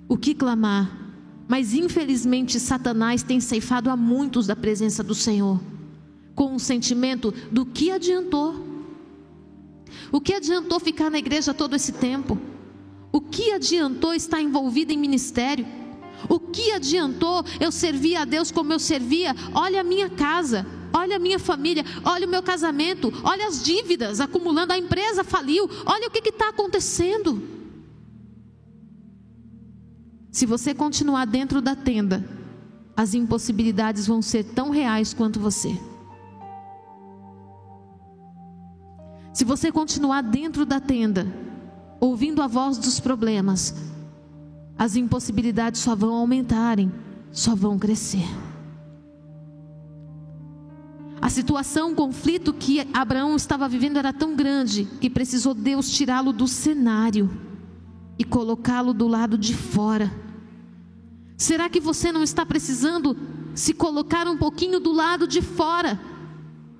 o 0.09 0.17
que 0.17 0.35
clamar. 0.35 1.06
Mas 1.49 1.75
infelizmente 1.75 2.59
Satanás 2.59 3.23
tem 3.23 3.41
ceifado 3.41 3.91
a 3.91 3.97
muitos 3.97 4.47
da 4.47 4.57
presença 4.57 5.03
do 5.03 5.15
Senhor, 5.15 5.61
com 6.35 6.55
o 6.55 6.61
sentimento 6.61 7.33
do 7.51 7.65
que 7.65 7.91
adiantou. 7.91 8.65
O 10.11 10.21
que 10.21 10.35
adiantou 10.35 10.81
ficar 10.81 11.11
na 11.11 11.19
igreja 11.19 11.55
todo 11.55 11.77
esse 11.77 11.93
tempo? 11.93 12.39
O 13.13 13.21
que 13.21 13.53
adiantou 13.53 14.13
estar 14.13 14.41
envolvido 14.43 14.93
em 14.93 14.99
ministério? 14.99 15.67
O 16.29 16.41
que 16.41 16.73
adiantou 16.73 17.45
eu 17.61 17.71
servir 17.71 18.17
a 18.17 18.25
Deus 18.25 18.51
como 18.51 18.73
eu 18.73 18.79
servia? 18.79 19.35
Olha 19.55 19.81
a 19.81 19.85
minha 19.85 20.11
casa, 20.11 20.67
olha 20.93 21.17
a 21.17 21.19
minha 21.19 21.39
família, 21.39 21.85
olha 22.05 22.27
o 22.27 22.31
meu 22.31 22.43
casamento, 22.43 23.13
olha 23.23 23.47
as 23.47 23.63
dívidas 23.63 24.21
acumulando, 24.21 24.73
a 24.73 24.79
empresa 24.79 25.23
faliu, 25.23 25.69
olha 25.85 26.09
o 26.09 26.11
que 26.11 26.29
está 26.29 26.49
acontecendo. 26.49 27.43
Se 30.37 30.45
você 30.45 30.75
continuar 30.75 31.25
dentro 31.25 31.63
da 31.63 31.75
tenda, 31.75 32.23
as 32.95 33.15
impossibilidades 33.15 34.07
vão 34.07 34.21
ser 34.21 34.45
tão 34.45 34.69
reais 34.69 35.15
quanto 35.15 35.41
você. 35.41 35.81
Se 39.33 39.47
você 39.47 39.73
continuar 39.73 40.21
dentro 40.21 40.67
da 40.67 40.79
tenda, 40.79 41.27
ouvindo 41.99 42.43
a 42.43 42.47
voz 42.47 42.77
dos 42.77 43.01
problemas, 43.01 43.75
as 44.77 44.95
impossibilidades 44.95 45.81
só 45.81 45.97
vão 45.97 46.13
aumentarem, 46.13 46.93
só 47.33 47.55
vão 47.55 47.79
crescer. 47.79 48.29
A 51.19 51.31
situação, 51.31 51.93
o 51.93 51.97
conflito 51.97 52.53
que 52.53 52.87
Abraão 52.93 53.37
estava 53.37 53.67
vivendo 53.67 53.97
era 53.97 54.13
tão 54.13 54.37
grande 54.37 54.87
que 55.01 55.09
precisou 55.09 55.55
Deus 55.55 55.91
tirá-lo 55.91 56.31
do 56.31 56.47
cenário 56.47 57.31
e 58.19 58.25
colocá-lo 58.25 58.93
do 58.93 59.09
lado 59.09 59.39
de 59.39 59.55
fora. 59.55 60.26
Será 61.37 61.69
que 61.69 61.81
você 61.81 62.11
não 62.11 62.23
está 62.23 62.47
precisando 62.47 63.17
se 63.55 63.75
colocar 63.75 64.27
um 64.27 64.37
pouquinho 64.37 64.81
do 64.81 64.93
lado 64.93 65.27
de 65.27 65.43
fora 65.43 66.01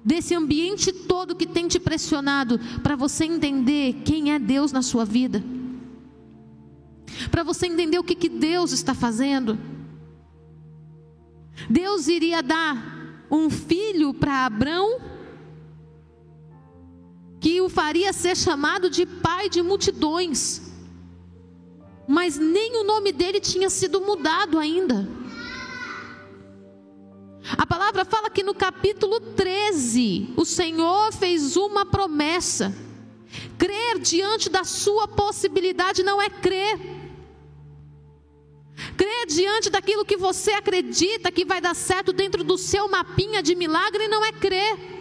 desse 0.05 0.35
ambiente 0.35 0.93
todo 0.93 1.35
que 1.35 1.47
tem 1.47 1.69
te 1.69 1.79
pressionado 1.79 2.59
para 2.83 2.97
você 2.97 3.25
entender 3.25 4.03
quem 4.05 4.33
é 4.33 4.39
Deus 4.39 4.73
na 4.73 4.83
sua 4.83 5.05
vida? 5.05 5.43
Para 7.31 7.43
você 7.43 7.67
entender 7.67 7.99
o 7.99 8.05
que, 8.05 8.15
que 8.15 8.29
Deus 8.29 8.73
está 8.73 8.95
fazendo? 8.95 9.59
Deus 11.69 12.09
iria 12.09 12.43
dar 12.43 13.27
um 13.31 13.51
filho 13.51 14.15
para 14.15 14.47
Abrão, 14.47 15.01
que 17.41 17.61
o 17.61 17.69
faria 17.69 18.13
ser 18.13 18.37
chamado 18.37 18.89
de 18.89 19.05
pai 19.07 19.49
de 19.49 19.63
multidões, 19.63 20.63
mas 22.07 22.39
nem 22.39 22.77
o 22.81 22.85
nome 22.85 23.13
dele 23.13 23.41
tinha 23.41 23.69
sido 23.69 24.01
mudado 24.01 24.59
ainda. 24.59 25.09
A 27.57 27.65
palavra 27.67 28.05
fala 28.05 28.29
que 28.29 28.43
no 28.43 28.55
capítulo 28.55 29.21
13, 29.21 30.35
o 30.37 30.45
Senhor 30.45 31.13
fez 31.13 31.57
uma 31.57 31.87
promessa. 31.87 32.75
Crer 33.59 33.99
diante 33.99 34.49
da 34.49 34.65
sua 34.65 35.07
possibilidade 35.07 36.03
não 36.03 36.21
é 36.21 36.29
crer. 36.29 36.79
Crer 38.97 39.27
diante 39.27 39.71
daquilo 39.71 40.05
que 40.05 40.17
você 40.17 40.53
acredita 40.53 41.31
que 41.31 41.45
vai 41.45 41.61
dar 41.61 41.75
certo 41.75 42.13
dentro 42.13 42.43
do 42.43 42.59
seu 42.59 42.89
mapinha 42.89 43.43
de 43.43 43.55
milagre 43.55 44.09
não 44.09 44.25
é 44.25 44.33
crer. 44.33 44.96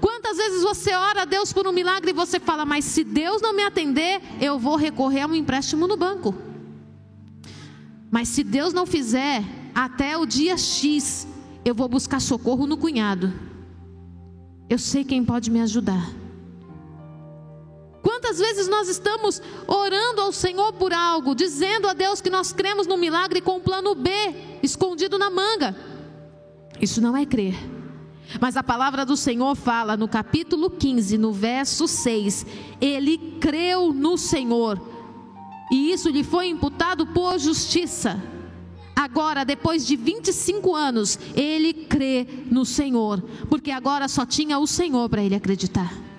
Quantas 0.00 0.36
vezes 0.36 0.62
você 0.62 0.94
ora 0.94 1.22
a 1.22 1.24
Deus 1.24 1.52
por 1.52 1.66
um 1.66 1.72
milagre 1.72 2.10
e 2.10 2.14
você 2.14 2.38
fala, 2.38 2.64
mas 2.64 2.84
se 2.84 3.02
Deus 3.02 3.42
não 3.42 3.54
me 3.54 3.62
atender, 3.62 4.20
eu 4.40 4.58
vou 4.58 4.76
recorrer 4.76 5.22
a 5.22 5.26
um 5.26 5.34
empréstimo 5.34 5.86
no 5.86 5.96
banco. 5.96 6.34
Mas 8.10 8.28
se 8.28 8.42
Deus 8.42 8.72
não 8.72 8.86
fizer, 8.86 9.42
até 9.74 10.16
o 10.16 10.26
dia 10.26 10.56
X, 10.58 11.26
eu 11.64 11.74
vou 11.74 11.88
buscar 11.88 12.20
socorro 12.20 12.66
no 12.66 12.76
cunhado. 12.76 13.32
Eu 14.68 14.78
sei 14.78 15.04
quem 15.04 15.24
pode 15.24 15.50
me 15.50 15.60
ajudar. 15.60 16.10
Quantas 18.02 18.38
vezes 18.38 18.68
nós 18.68 18.88
estamos 18.88 19.42
orando 19.66 20.20
ao 20.20 20.32
Senhor 20.32 20.72
por 20.74 20.92
algo, 20.92 21.34
dizendo 21.34 21.88
a 21.88 21.92
Deus 21.92 22.20
que 22.20 22.30
nós 22.30 22.52
cremos 22.52 22.86
no 22.86 22.96
milagre 22.96 23.40
com 23.40 23.56
um 23.56 23.60
plano 23.60 23.94
B 23.94 24.10
escondido 24.62 25.18
na 25.18 25.30
manga? 25.30 25.76
Isso 26.80 27.00
não 27.00 27.16
é 27.16 27.26
crer. 27.26 27.54
Mas 28.38 28.56
a 28.56 28.62
palavra 28.62 29.06
do 29.06 29.16
Senhor 29.16 29.54
fala 29.56 29.96
no 29.96 30.06
capítulo 30.06 30.70
15, 30.70 31.16
no 31.16 31.32
verso 31.32 31.88
6: 31.88 32.46
Ele 32.80 33.16
creu 33.40 33.92
no 33.92 34.18
Senhor, 34.18 34.80
e 35.72 35.90
isso 35.92 36.10
lhe 36.10 36.22
foi 36.22 36.48
imputado 36.48 37.06
por 37.06 37.38
justiça. 37.38 38.22
Agora, 38.94 39.44
depois 39.44 39.86
de 39.86 39.96
25 39.96 40.74
anos, 40.74 41.18
ele 41.34 41.72
crê 41.72 42.26
no 42.50 42.66
Senhor, 42.66 43.22
porque 43.48 43.70
agora 43.70 44.06
só 44.08 44.26
tinha 44.26 44.58
o 44.58 44.66
Senhor 44.66 45.08
para 45.08 45.22
ele 45.22 45.34
acreditar 45.34 46.10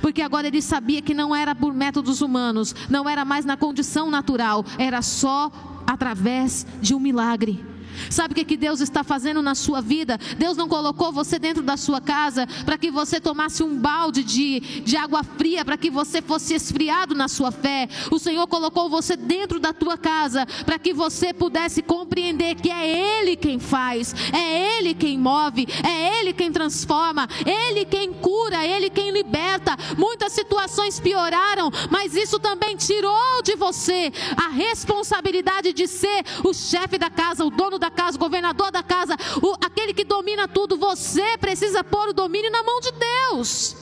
porque 0.00 0.22
agora 0.22 0.46
ele 0.46 0.60
sabia 0.60 1.02
que 1.02 1.14
não 1.14 1.34
era 1.34 1.54
por 1.54 1.72
métodos 1.72 2.20
humanos, 2.20 2.74
não 2.88 3.08
era 3.08 3.24
mais 3.24 3.44
na 3.44 3.56
condição 3.56 4.10
natural, 4.10 4.64
era 4.78 5.02
só 5.02 5.50
através 5.86 6.66
de 6.80 6.94
um 6.94 7.00
milagre. 7.00 7.64
Sabe 8.10 8.32
o 8.32 8.34
que, 8.34 8.44
que 8.44 8.56
Deus 8.56 8.80
está 8.80 9.02
fazendo 9.02 9.42
na 9.42 9.54
sua 9.54 9.80
vida? 9.80 10.18
Deus 10.38 10.56
não 10.56 10.68
colocou 10.68 11.12
você 11.12 11.38
dentro 11.38 11.62
da 11.62 11.76
sua 11.76 12.00
casa 12.00 12.46
para 12.64 12.78
que 12.78 12.90
você 12.90 13.20
tomasse 13.20 13.62
um 13.62 13.78
balde 13.78 14.22
de, 14.22 14.60
de 14.82 14.96
água 14.96 15.22
fria, 15.22 15.64
para 15.64 15.76
que 15.76 15.90
você 15.90 16.22
fosse 16.22 16.54
esfriado 16.54 17.14
na 17.14 17.28
sua 17.28 17.50
fé. 17.50 17.88
O 18.10 18.18
Senhor 18.18 18.46
colocou 18.46 18.88
você 18.88 19.16
dentro 19.16 19.58
da 19.58 19.72
tua 19.72 19.96
casa 19.96 20.46
para 20.64 20.78
que 20.78 20.92
você 20.92 21.32
pudesse 21.32 21.82
compreender 21.82 22.54
que 22.56 22.70
é 22.70 23.20
Ele 23.20 23.36
quem 23.36 23.58
faz, 23.58 24.14
é 24.32 24.78
Ele 24.78 24.94
quem 24.94 25.18
move, 25.18 25.66
é 25.84 26.20
Ele 26.20 26.32
quem 26.32 26.50
transforma, 26.52 27.28
Ele 27.44 27.84
quem 27.84 28.12
cura, 28.12 28.66
Ele 28.66 28.90
quem 28.90 29.10
liberta. 29.10 29.76
Muitas 29.96 30.32
situações 30.32 31.00
pioraram, 31.00 31.70
mas 31.90 32.14
isso 32.14 32.38
também 32.38 32.76
tirou 32.76 33.42
de 33.42 33.54
você 33.54 34.12
a 34.36 34.48
responsabilidade 34.48 35.72
de 35.72 35.86
ser 35.86 36.24
o 36.44 36.52
chefe 36.52 36.98
da 36.98 37.10
casa, 37.10 37.44
o 37.44 37.50
dono 37.50 37.78
da 37.78 37.85
da 37.86 37.90
casa, 37.90 38.16
o 38.16 38.20
governador 38.20 38.70
da 38.70 38.82
casa, 38.82 39.16
o, 39.42 39.54
aquele 39.64 39.94
que 39.94 40.04
domina 40.04 40.48
tudo. 40.48 40.76
Você 40.76 41.38
precisa 41.38 41.84
pôr 41.84 42.08
o 42.08 42.12
domínio 42.12 42.50
na 42.50 42.62
mão 42.62 42.80
de 42.80 42.92
Deus. 42.92 43.76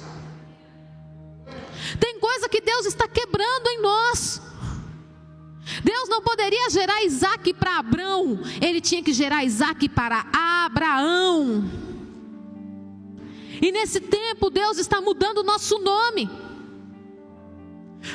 Tem 1.99 2.19
coisa 2.19 2.49
que 2.49 2.61
Deus 2.61 2.87
está 2.87 3.09
quebrando 3.09 3.67
em 3.69 3.81
nós. 3.81 4.43
Deus 5.83 6.09
não 6.09 6.21
poderia 6.21 6.69
gerar 6.71 7.03
Isaac 7.05 7.55
para 7.55 7.79
Abraão, 7.79 8.39
ele 8.61 8.83
tinha 8.83 9.03
que 9.03 9.15
gerar 9.15 9.45
Isaac 9.45 9.89
para 9.89 10.27
Abraão. 10.33 11.65
E 13.63 13.73
nesse 13.73 14.01
tempo, 14.01 14.51
Deus 14.51 14.77
está 14.79 15.01
mudando 15.01 15.39
o 15.39 15.43
nosso 15.43 15.79
nome. 15.79 16.29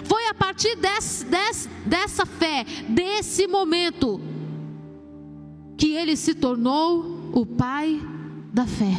Foi 0.04 0.28
a 0.28 0.34
partir 0.34 0.76
desse, 0.76 1.26
desse, 1.26 1.68
dessa 1.86 2.24
fé, 2.24 2.64
desse 2.88 3.48
momento, 3.48 4.22
que 5.90 5.96
ele 5.96 6.16
se 6.16 6.36
tornou 6.36 7.32
o 7.34 7.44
pai 7.44 8.00
da 8.54 8.68
fé. 8.68 8.96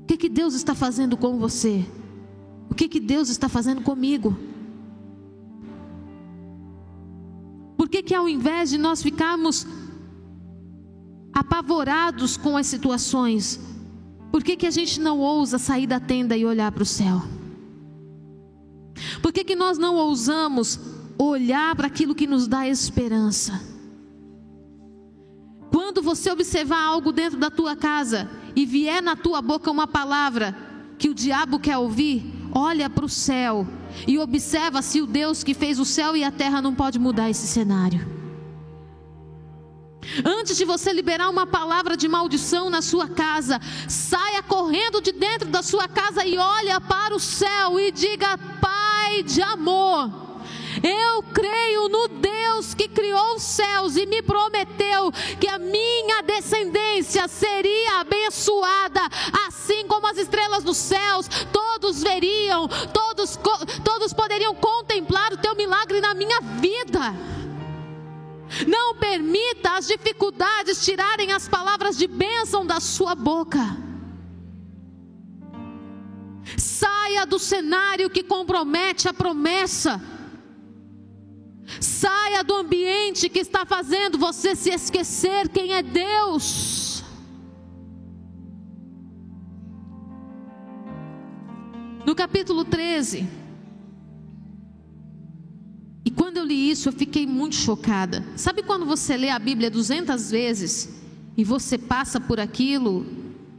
O 0.00 0.06
que, 0.06 0.16
que 0.16 0.28
Deus 0.28 0.54
está 0.54 0.74
fazendo 0.74 1.16
com 1.16 1.38
você? 1.38 1.86
O 2.68 2.74
que, 2.74 2.88
que 2.88 2.98
Deus 2.98 3.28
está 3.28 3.48
fazendo 3.48 3.80
comigo? 3.80 4.36
Por 7.76 7.88
que, 7.88 8.02
que 8.02 8.12
ao 8.12 8.28
invés 8.28 8.70
de 8.70 8.78
nós 8.78 9.00
ficarmos 9.00 9.68
apavorados 11.32 12.36
com 12.36 12.56
as 12.56 12.66
situações, 12.66 13.60
Por 14.32 14.42
que, 14.42 14.56
que 14.56 14.66
a 14.66 14.70
gente 14.70 14.98
não 14.98 15.18
ousa 15.20 15.58
sair 15.58 15.86
da 15.86 16.00
tenda 16.00 16.34
e 16.36 16.44
olhar 16.44 16.72
para 16.72 16.82
o 16.82 16.86
céu? 16.86 17.22
Por 19.20 19.30
que, 19.30 19.44
que 19.44 19.54
nós 19.54 19.76
não 19.76 19.94
ousamos 19.94 20.80
olhar 21.18 21.76
para 21.76 21.86
aquilo 21.86 22.14
que 22.14 22.26
nos 22.26 22.48
dá 22.48 22.66
esperança? 22.66 23.71
Quando 26.02 26.16
você 26.16 26.32
observar 26.32 26.82
algo 26.82 27.12
dentro 27.12 27.38
da 27.38 27.48
tua 27.48 27.76
casa 27.76 28.28
e 28.56 28.66
vier 28.66 29.00
na 29.00 29.14
tua 29.14 29.40
boca 29.40 29.70
uma 29.70 29.86
palavra 29.86 30.52
que 30.98 31.08
o 31.08 31.14
diabo 31.14 31.60
quer 31.60 31.78
ouvir, 31.78 32.24
olha 32.52 32.90
para 32.90 33.04
o 33.04 33.08
céu 33.08 33.64
e 34.04 34.18
observa 34.18 34.82
se 34.82 35.00
o 35.00 35.06
Deus 35.06 35.44
que 35.44 35.54
fez 35.54 35.78
o 35.78 35.84
céu 35.84 36.16
e 36.16 36.24
a 36.24 36.32
terra 36.32 36.60
não 36.60 36.74
pode 36.74 36.98
mudar 36.98 37.30
esse 37.30 37.46
cenário. 37.46 38.04
Antes 40.24 40.56
de 40.56 40.64
você 40.64 40.92
liberar 40.92 41.30
uma 41.30 41.46
palavra 41.46 41.96
de 41.96 42.08
maldição 42.08 42.68
na 42.68 42.82
sua 42.82 43.06
casa, 43.06 43.60
saia 43.88 44.42
correndo 44.42 45.00
de 45.00 45.12
dentro 45.12 45.48
da 45.50 45.62
sua 45.62 45.86
casa 45.86 46.26
e 46.26 46.36
olha 46.36 46.80
para 46.80 47.14
o 47.14 47.20
céu 47.20 47.78
e 47.78 47.92
diga: 47.92 48.36
Pai 48.60 49.22
de 49.22 49.40
amor, 49.40 50.10
eu 50.82 51.22
creio 51.22 51.88
no 51.88 52.08
Deus 52.08 52.41
criou 52.92 53.34
os 53.34 53.42
céus 53.42 53.96
e 53.96 54.06
me 54.06 54.22
prometeu 54.22 55.10
que 55.40 55.48
a 55.48 55.58
minha 55.58 56.22
descendência 56.22 57.26
seria 57.26 58.00
abençoada, 58.00 59.00
assim 59.46 59.86
como 59.86 60.06
as 60.06 60.18
estrelas 60.18 60.62
dos 60.62 60.76
céus, 60.76 61.28
todos 61.52 62.02
veriam, 62.02 62.68
todos, 62.92 63.38
todos 63.84 64.12
poderiam 64.12 64.54
contemplar 64.54 65.32
o 65.32 65.38
teu 65.38 65.56
milagre 65.56 66.00
na 66.00 66.14
minha 66.14 66.40
vida. 66.40 67.14
Não 68.66 68.94
permita 68.96 69.76
as 69.76 69.86
dificuldades 69.86 70.84
tirarem 70.84 71.32
as 71.32 71.48
palavras 71.48 71.96
de 71.96 72.06
bênção 72.06 72.66
da 72.66 72.80
sua 72.80 73.14
boca. 73.14 73.60
Saia 76.56 77.24
do 77.24 77.38
cenário 77.38 78.10
que 78.10 78.22
compromete 78.22 79.08
a 79.08 79.14
promessa. 79.14 80.00
Saia 81.80 82.42
do 82.42 82.54
ambiente 82.54 83.28
que 83.28 83.40
está 83.40 83.64
fazendo 83.64 84.18
você 84.18 84.54
se 84.54 84.70
esquecer 84.70 85.48
quem 85.48 85.72
é 85.72 85.82
Deus. 85.82 87.04
No 92.04 92.14
capítulo 92.14 92.64
13. 92.64 93.26
E 96.04 96.10
quando 96.10 96.38
eu 96.38 96.44
li 96.44 96.70
isso, 96.70 96.88
eu 96.88 96.92
fiquei 96.92 97.26
muito 97.26 97.54
chocada. 97.54 98.24
Sabe 98.36 98.62
quando 98.62 98.84
você 98.84 99.16
lê 99.16 99.30
a 99.30 99.38
Bíblia 99.38 99.70
200 99.70 100.30
vezes 100.30 100.88
e 101.36 101.44
você 101.44 101.78
passa 101.78 102.20
por 102.20 102.40
aquilo 102.40 103.06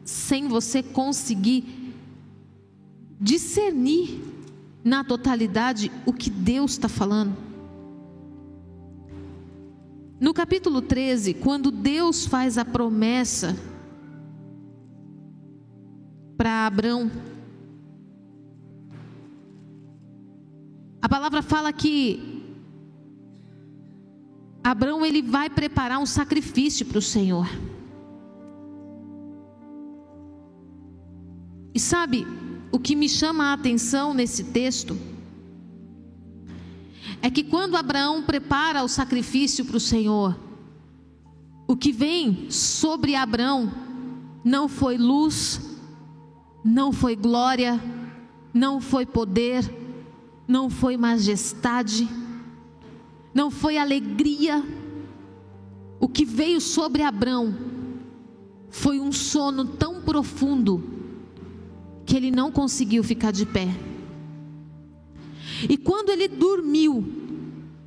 sem 0.04 0.48
você 0.48 0.84
conseguir 0.84 1.94
discernir 3.20 4.22
na 4.84 5.04
totalidade 5.04 5.90
o 6.06 6.12
que 6.12 6.30
Deus 6.30 6.72
está 6.72 6.90
falando? 6.90 7.53
No 10.24 10.34
capítulo 10.34 10.82
13, 10.82 11.34
quando 11.34 11.70
Deus 11.70 12.26
faz 12.26 12.58
a 12.58 12.64
promessa 12.64 13.58
para 16.38 16.66
Abraão, 16.66 17.12
a 21.02 21.10
palavra 21.10 21.42
fala 21.42 21.74
que 21.74 22.42
Abraão 24.64 25.06
ele 25.06 25.22
vai 25.22 25.50
preparar 25.50 26.00
um 26.00 26.06
sacrifício 26.06 26.86
para 26.86 27.00
o 27.00 27.02
Senhor. 27.02 27.50
E 31.76 31.80
sabe, 31.82 32.26
o 32.72 32.80
que 32.80 32.96
me 32.96 33.10
chama 33.10 33.48
a 33.48 33.54
atenção 33.56 34.14
nesse 34.14 34.46
texto 34.46 34.98
é 37.24 37.30
que 37.32 37.42
quando 37.42 37.78
Abraão 37.78 38.22
prepara 38.22 38.84
o 38.84 38.90
sacrifício 38.90 39.64
para 39.64 39.78
o 39.78 39.80
Senhor, 39.80 40.38
o 41.66 41.74
que 41.74 41.90
vem 41.90 42.52
sobre 42.52 43.16
Abraão 43.16 43.72
não 44.44 44.68
foi 44.68 44.98
luz, 44.98 45.80
não 46.66 46.92
foi 46.92 47.16
glória, 47.16 47.82
não 48.54 48.82
foi 48.82 49.06
poder, 49.06 49.64
não 50.46 50.70
foi 50.70 50.98
majestade, 50.98 52.10
não 53.34 53.50
foi 53.50 53.78
alegria. 53.78 54.62
O 56.02 56.10
que 56.10 56.26
veio 56.26 56.60
sobre 56.60 57.04
Abrão 57.04 57.56
foi 58.70 59.00
um 59.00 59.14
sono 59.14 59.64
tão 59.64 60.02
profundo 60.02 60.84
que 62.06 62.18
ele 62.18 62.32
não 62.32 62.52
conseguiu 62.52 63.02
ficar 63.02 63.32
de 63.32 63.46
pé. 63.46 63.93
E 65.70 65.78
quando 65.78 66.10
ele 66.10 66.28
dormiu, 66.28 67.06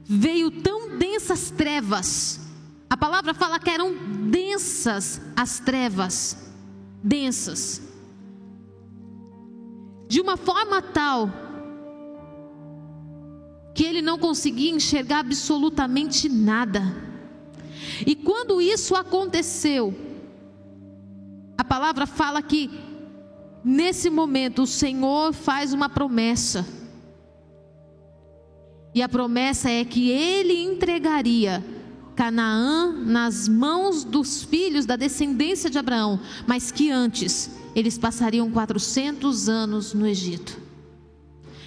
veio 0.04 0.50
tão 0.50 0.96
densas 0.96 1.50
trevas. 1.50 2.40
A 2.88 2.96
palavra 2.96 3.34
fala 3.34 3.58
que 3.58 3.70
eram 3.70 3.94
densas 4.30 5.20
as 5.34 5.58
trevas, 5.58 6.52
densas. 7.02 7.82
De 10.08 10.20
uma 10.20 10.36
forma 10.36 10.80
tal 10.80 11.30
que 13.74 13.84
ele 13.84 14.00
não 14.00 14.18
conseguia 14.18 14.70
enxergar 14.70 15.18
absolutamente 15.18 16.28
nada. 16.28 16.82
E 18.06 18.14
quando 18.14 18.60
isso 18.60 18.94
aconteceu, 18.94 19.94
a 21.58 21.64
palavra 21.64 22.06
fala 22.06 22.40
que 22.40 22.70
nesse 23.62 24.08
momento 24.08 24.62
o 24.62 24.66
Senhor 24.66 25.32
faz 25.34 25.72
uma 25.72 25.88
promessa. 25.88 26.66
E 28.96 29.02
a 29.02 29.08
promessa 29.10 29.68
é 29.68 29.84
que 29.84 30.08
ele 30.08 30.54
entregaria 30.64 31.62
Canaã 32.14 32.92
nas 32.92 33.46
mãos 33.46 34.02
dos 34.02 34.42
filhos 34.42 34.86
da 34.86 34.96
descendência 34.96 35.68
de 35.68 35.78
Abraão, 35.78 36.18
mas 36.46 36.72
que 36.72 36.90
antes 36.90 37.50
eles 37.74 37.98
passariam 37.98 38.50
400 38.50 39.50
anos 39.50 39.92
no 39.92 40.06
Egito 40.06 40.64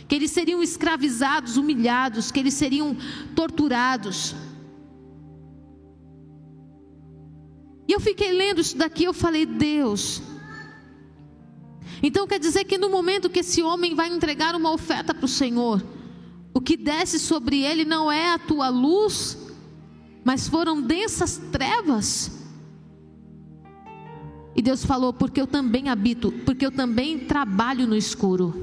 que 0.07 0.15
eles 0.15 0.31
seriam 0.31 0.63
escravizados, 0.63 1.55
humilhados, 1.55 2.31
que 2.31 2.39
eles 2.39 2.55
seriam 2.55 2.97
torturados. 3.35 4.33
E 7.87 7.91
eu 7.91 7.99
fiquei 7.99 8.33
lendo 8.33 8.59
isso 8.59 8.75
daqui, 8.75 9.03
eu 9.03 9.13
falei, 9.13 9.45
Deus. 9.45 10.19
Então 12.01 12.25
quer 12.25 12.39
dizer 12.39 12.63
que 12.63 12.79
no 12.79 12.89
momento 12.89 13.29
que 13.29 13.41
esse 13.41 13.61
homem 13.61 13.93
vai 13.93 14.09
entregar 14.09 14.55
uma 14.55 14.71
oferta 14.71 15.13
para 15.13 15.25
o 15.25 15.27
Senhor, 15.27 15.79
o 16.59 16.61
que 16.61 16.75
desce 16.75 17.17
sobre 17.17 17.63
ele 17.63 17.85
não 17.85 18.11
é 18.11 18.33
a 18.33 18.37
tua 18.37 18.67
luz, 18.67 19.37
mas 20.25 20.49
foram 20.49 20.81
densas 20.81 21.37
trevas. 21.53 22.31
E 24.53 24.61
Deus 24.61 24.83
falou: 24.83 25.13
porque 25.13 25.39
eu 25.39 25.47
também 25.47 25.87
habito, 25.87 26.33
porque 26.45 26.65
eu 26.65 26.71
também 26.71 27.17
trabalho 27.17 27.87
no 27.87 27.95
escuro. 27.95 28.53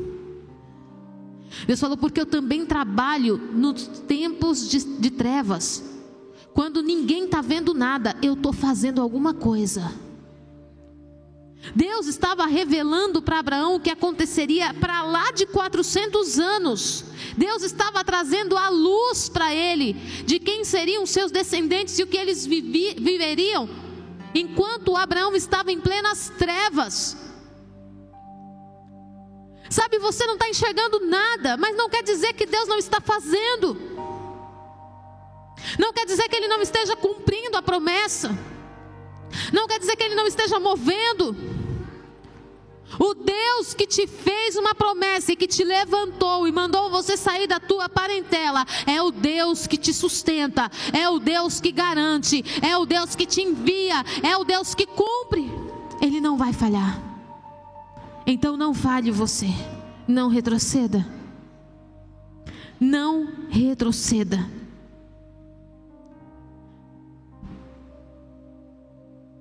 Deus 1.67 1.81
falou, 1.81 1.97
porque 1.97 2.21
eu 2.21 2.27
também 2.27 2.67
trabalho 2.67 3.39
nos 3.55 3.87
tempos 3.87 4.69
de, 4.69 4.85
de 4.99 5.11
trevas. 5.11 5.83
Quando 6.53 6.83
ninguém 6.83 7.25
está 7.25 7.41
vendo 7.41 7.73
nada, 7.73 8.15
eu 8.23 8.35
estou 8.35 8.53
fazendo 8.53 9.01
alguma 9.01 9.33
coisa. 9.33 9.91
Deus 11.75 12.07
estava 12.07 12.47
revelando 12.47 13.21
para 13.21 13.39
Abraão 13.39 13.75
o 13.75 13.81
que 13.81 13.91
aconteceria 13.91 14.73
para 14.75 15.03
lá 15.03 15.33
de 15.33 15.47
400 15.47 16.39
anos. 16.39 17.05
Deus 17.37 17.63
estava 17.63 18.05
trazendo 18.05 18.57
a 18.57 18.69
luz 18.69 19.29
para 19.29 19.55
ele 19.55 19.95
de 20.25 20.39
quem 20.39 20.65
seriam 20.65 21.05
seus 21.07 21.31
descendentes 21.31 21.99
e 21.99 22.03
o 22.03 22.07
que 22.07 22.17
eles 22.17 22.47
vivi, 22.47 22.95
viveriam, 22.99 23.69
enquanto 24.35 24.97
Abraão 24.97 25.35
estava 25.35 25.73
em 25.73 25.81
plenas 25.81 26.31
trevas. 26.39 27.17
Sabe, 29.69 29.99
você 29.99 30.25
não 30.27 30.35
está 30.35 30.49
enxergando 30.49 31.01
nada, 31.01 31.57
mas 31.57 31.77
não 31.77 31.89
quer 31.89 32.03
dizer 32.03 32.33
que 32.35 32.47
Deus 32.47 32.69
não 32.69 32.79
está 32.79 33.01
fazendo. 33.01 33.77
Não 35.79 35.93
quer 35.93 36.07
dizer 36.07 36.29
que 36.29 36.37
Ele 36.37 36.49
não 36.49 36.63
esteja 36.63 36.95
cumprindo 36.95 37.57
a 37.57 37.63
promessa. 37.63 38.31
Não 39.53 39.67
quer 39.67 39.81
dizer 39.81 39.97
que 39.97 40.05
Ele 40.05 40.15
não 40.15 40.27
esteja 40.27 40.61
movendo. 40.61 41.56
O 42.99 43.15
Deus 43.15 43.75
que 43.75 43.87
te 43.87 44.07
fez 44.07 44.55
uma 44.57 44.75
promessa 44.75 45.33
e 45.33 45.37
que 45.37 45.49
te 45.49 45.65
levantou 45.65 46.47
e 46.47 46.53
mandou 46.53 46.89
você 46.89 47.17
sair 47.17 47.47
da 47.47 47.59
tua 47.59 47.89
parentela 47.89 48.65
é 48.87 49.03
o 49.03 49.11
Deus 49.11 49.67
que 49.67 49.77
te 49.77 49.93
sustenta, 49.93 50.71
é 50.93 51.09
o 51.09 51.19
Deus 51.19 51.61
que 51.61 51.73
garante, 51.73 52.45
é 52.63 52.77
o 52.79 52.87
Deus 52.87 53.17
que 53.17 53.27
te 53.27 53.43
envia, 53.43 54.05
é 54.23 54.37
o 54.37 54.45
Deus 54.45 54.75
que 54.75 54.87
cumpre. 54.87 55.51
Ele 56.01 56.21
não 56.21 56.37
vai 56.37 56.53
falhar. 56.53 57.03
Então 58.25 58.57
não 58.57 58.73
falhe 58.73 59.11
você, 59.11 59.49
não 60.07 60.29
retroceda. 60.29 61.07
Não 62.79 63.49
retroceda. 63.49 64.49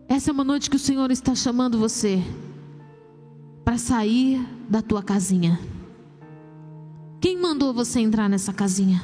Essa 0.08 0.32
é 0.32 0.34
uma 0.34 0.44
noite 0.44 0.70
que 0.70 0.78
o 0.78 0.80
Senhor 0.80 1.12
está 1.12 1.36
chamando 1.36 1.78
você 1.78 2.24
para 3.66 3.80
sair 3.80 4.48
da 4.70 4.80
tua 4.84 5.02
casinha. 5.02 5.60
Quem 7.20 7.42
mandou 7.42 7.74
você 7.74 8.00
entrar 8.00 8.30
nessa 8.30 8.54
casinha? 8.54 9.02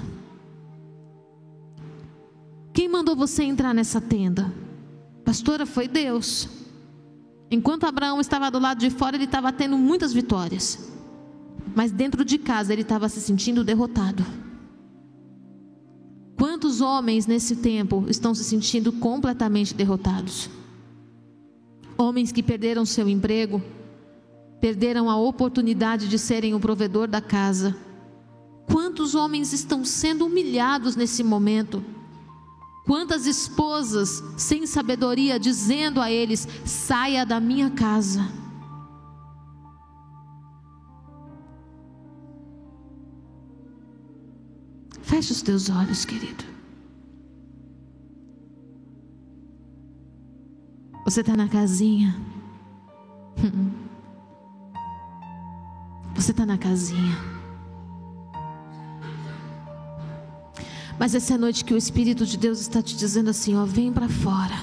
Quem 2.71 2.87
mandou 2.87 3.15
você 3.15 3.43
entrar 3.43 3.73
nessa 3.73 3.99
tenda? 3.99 4.53
Pastora, 5.25 5.65
foi 5.65 5.87
Deus. 5.87 6.47
Enquanto 7.49 7.85
Abraão 7.85 8.21
estava 8.21 8.51
do 8.51 8.59
lado 8.59 8.77
de 8.77 8.91
fora, 8.91 9.15
ele 9.15 9.25
estava 9.25 9.51
tendo 9.51 9.77
muitas 9.77 10.13
vitórias. 10.13 10.91
Mas 11.75 11.91
dentro 11.91 12.23
de 12.23 12.37
casa 12.37 12.71
ele 12.71 12.83
estava 12.83 13.09
se 13.09 13.19
sentindo 13.19 13.63
derrotado. 13.63 14.23
Quantos 16.37 16.81
homens 16.81 17.25
nesse 17.25 17.55
tempo 17.55 18.05
estão 18.07 18.35
se 18.35 18.43
sentindo 18.43 18.91
completamente 18.91 19.73
derrotados? 19.73 20.49
Homens 21.97 22.31
que 22.31 22.41
perderam 22.43 22.85
seu 22.85 23.09
emprego, 23.09 23.61
perderam 24.61 25.09
a 25.09 25.17
oportunidade 25.17 26.07
de 26.07 26.19
serem 26.19 26.53
o 26.53 26.59
provedor 26.59 27.07
da 27.07 27.19
casa. 27.19 27.75
Quantos 28.71 29.15
homens 29.15 29.51
estão 29.51 29.83
sendo 29.83 30.27
humilhados 30.27 30.95
nesse 30.95 31.23
momento? 31.23 31.83
Quantas 32.85 33.25
esposas 33.25 34.23
sem 34.37 34.65
sabedoria 34.67 35.39
dizendo 35.39 35.99
a 35.99 36.11
eles: 36.11 36.47
saia 36.63 37.25
da 37.25 37.39
minha 37.39 37.71
casa. 37.71 38.21
Feche 45.01 45.33
os 45.33 45.41
teus 45.41 45.69
olhos, 45.69 46.05
querido. 46.05 46.45
Você 51.03 51.19
está 51.19 51.35
na 51.35 51.49
casinha. 51.49 52.15
Você 56.21 56.29
está 56.29 56.45
na 56.45 56.55
casinha. 56.55 57.17
Mas 60.99 61.15
essa 61.15 61.33
é 61.33 61.35
a 61.35 61.39
noite 61.39 61.65
que 61.65 61.73
o 61.73 61.77
Espírito 61.77 62.27
de 62.27 62.37
Deus 62.37 62.61
está 62.61 62.79
te 62.79 62.95
dizendo 62.95 63.31
assim: 63.31 63.55
ó, 63.55 63.65
vem 63.65 63.91
para 63.91 64.07
fora. 64.07 64.53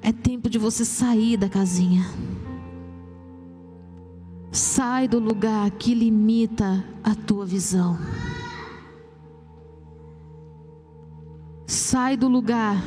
É 0.00 0.10
tempo 0.12 0.48
de 0.48 0.58
você 0.58 0.82
sair 0.82 1.36
da 1.36 1.46
casinha. 1.46 2.02
Sai 4.50 5.06
do 5.06 5.18
lugar 5.18 5.70
que 5.72 5.94
limita 5.94 6.82
a 7.04 7.14
tua 7.14 7.44
visão. 7.44 7.98
Sai 11.66 12.16
do 12.16 12.28
lugar 12.28 12.82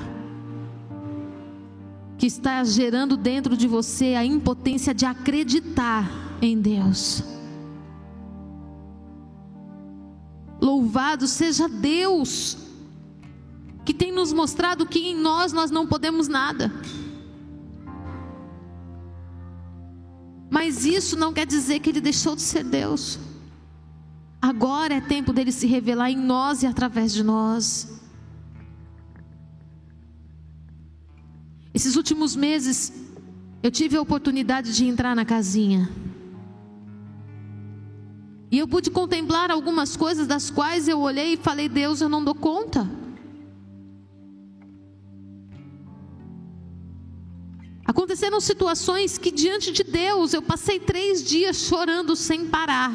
que 2.17 2.25
está 2.27 2.63
gerando 2.63 3.17
dentro 3.17 3.57
de 3.57 3.67
você 3.67 4.13
a 4.15 4.25
impotência 4.25 4.93
de 4.93 5.05
acreditar 5.05 6.09
em 6.41 6.59
Deus. 6.59 7.23
Louvado 10.61 11.27
seja 11.27 11.67
Deus, 11.67 12.57
que 13.83 13.93
tem 13.93 14.11
nos 14.11 14.31
mostrado 14.31 14.85
que 14.85 14.99
em 14.99 15.15
nós 15.15 15.51
nós 15.51 15.69
não 15.69 15.85
podemos 15.85 16.27
nada. 16.27 16.71
Mas 20.49 20.85
isso 20.85 21.17
não 21.17 21.33
quer 21.33 21.45
dizer 21.45 21.79
que 21.79 21.89
ele 21.89 21.99
deixou 21.99 22.35
de 22.35 22.43
ser 22.43 22.63
Deus. 22.63 23.19
Agora 24.41 24.93
é 24.93 25.01
tempo 25.01 25.33
dele 25.33 25.51
se 25.51 25.65
revelar 25.65 26.11
em 26.11 26.17
nós 26.17 26.63
e 26.63 26.67
através 26.67 27.11
de 27.11 27.23
nós. 27.23 28.02
Esses 31.83 31.97
últimos 31.97 32.33
meses, 32.33 32.93
eu 33.61 33.69
tive 33.69 33.97
a 33.97 34.01
oportunidade 34.01 34.73
de 34.73 34.85
entrar 34.85 35.13
na 35.13 35.25
casinha. 35.25 35.91
E 38.49 38.57
eu 38.57 38.65
pude 38.65 38.89
contemplar 38.89 39.51
algumas 39.51 39.97
coisas 39.97 40.25
das 40.25 40.49
quais 40.49 40.87
eu 40.87 41.01
olhei 41.01 41.33
e 41.33 41.37
falei: 41.37 41.67
Deus, 41.67 41.99
eu 41.99 42.07
não 42.07 42.23
dou 42.23 42.35
conta. 42.35 42.89
Aconteceram 47.85 48.39
situações 48.39 49.17
que, 49.17 49.29
diante 49.29 49.73
de 49.73 49.83
Deus, 49.83 50.33
eu 50.33 50.41
passei 50.41 50.79
três 50.79 51.21
dias 51.21 51.57
chorando 51.57 52.15
sem 52.15 52.47
parar. 52.47 52.93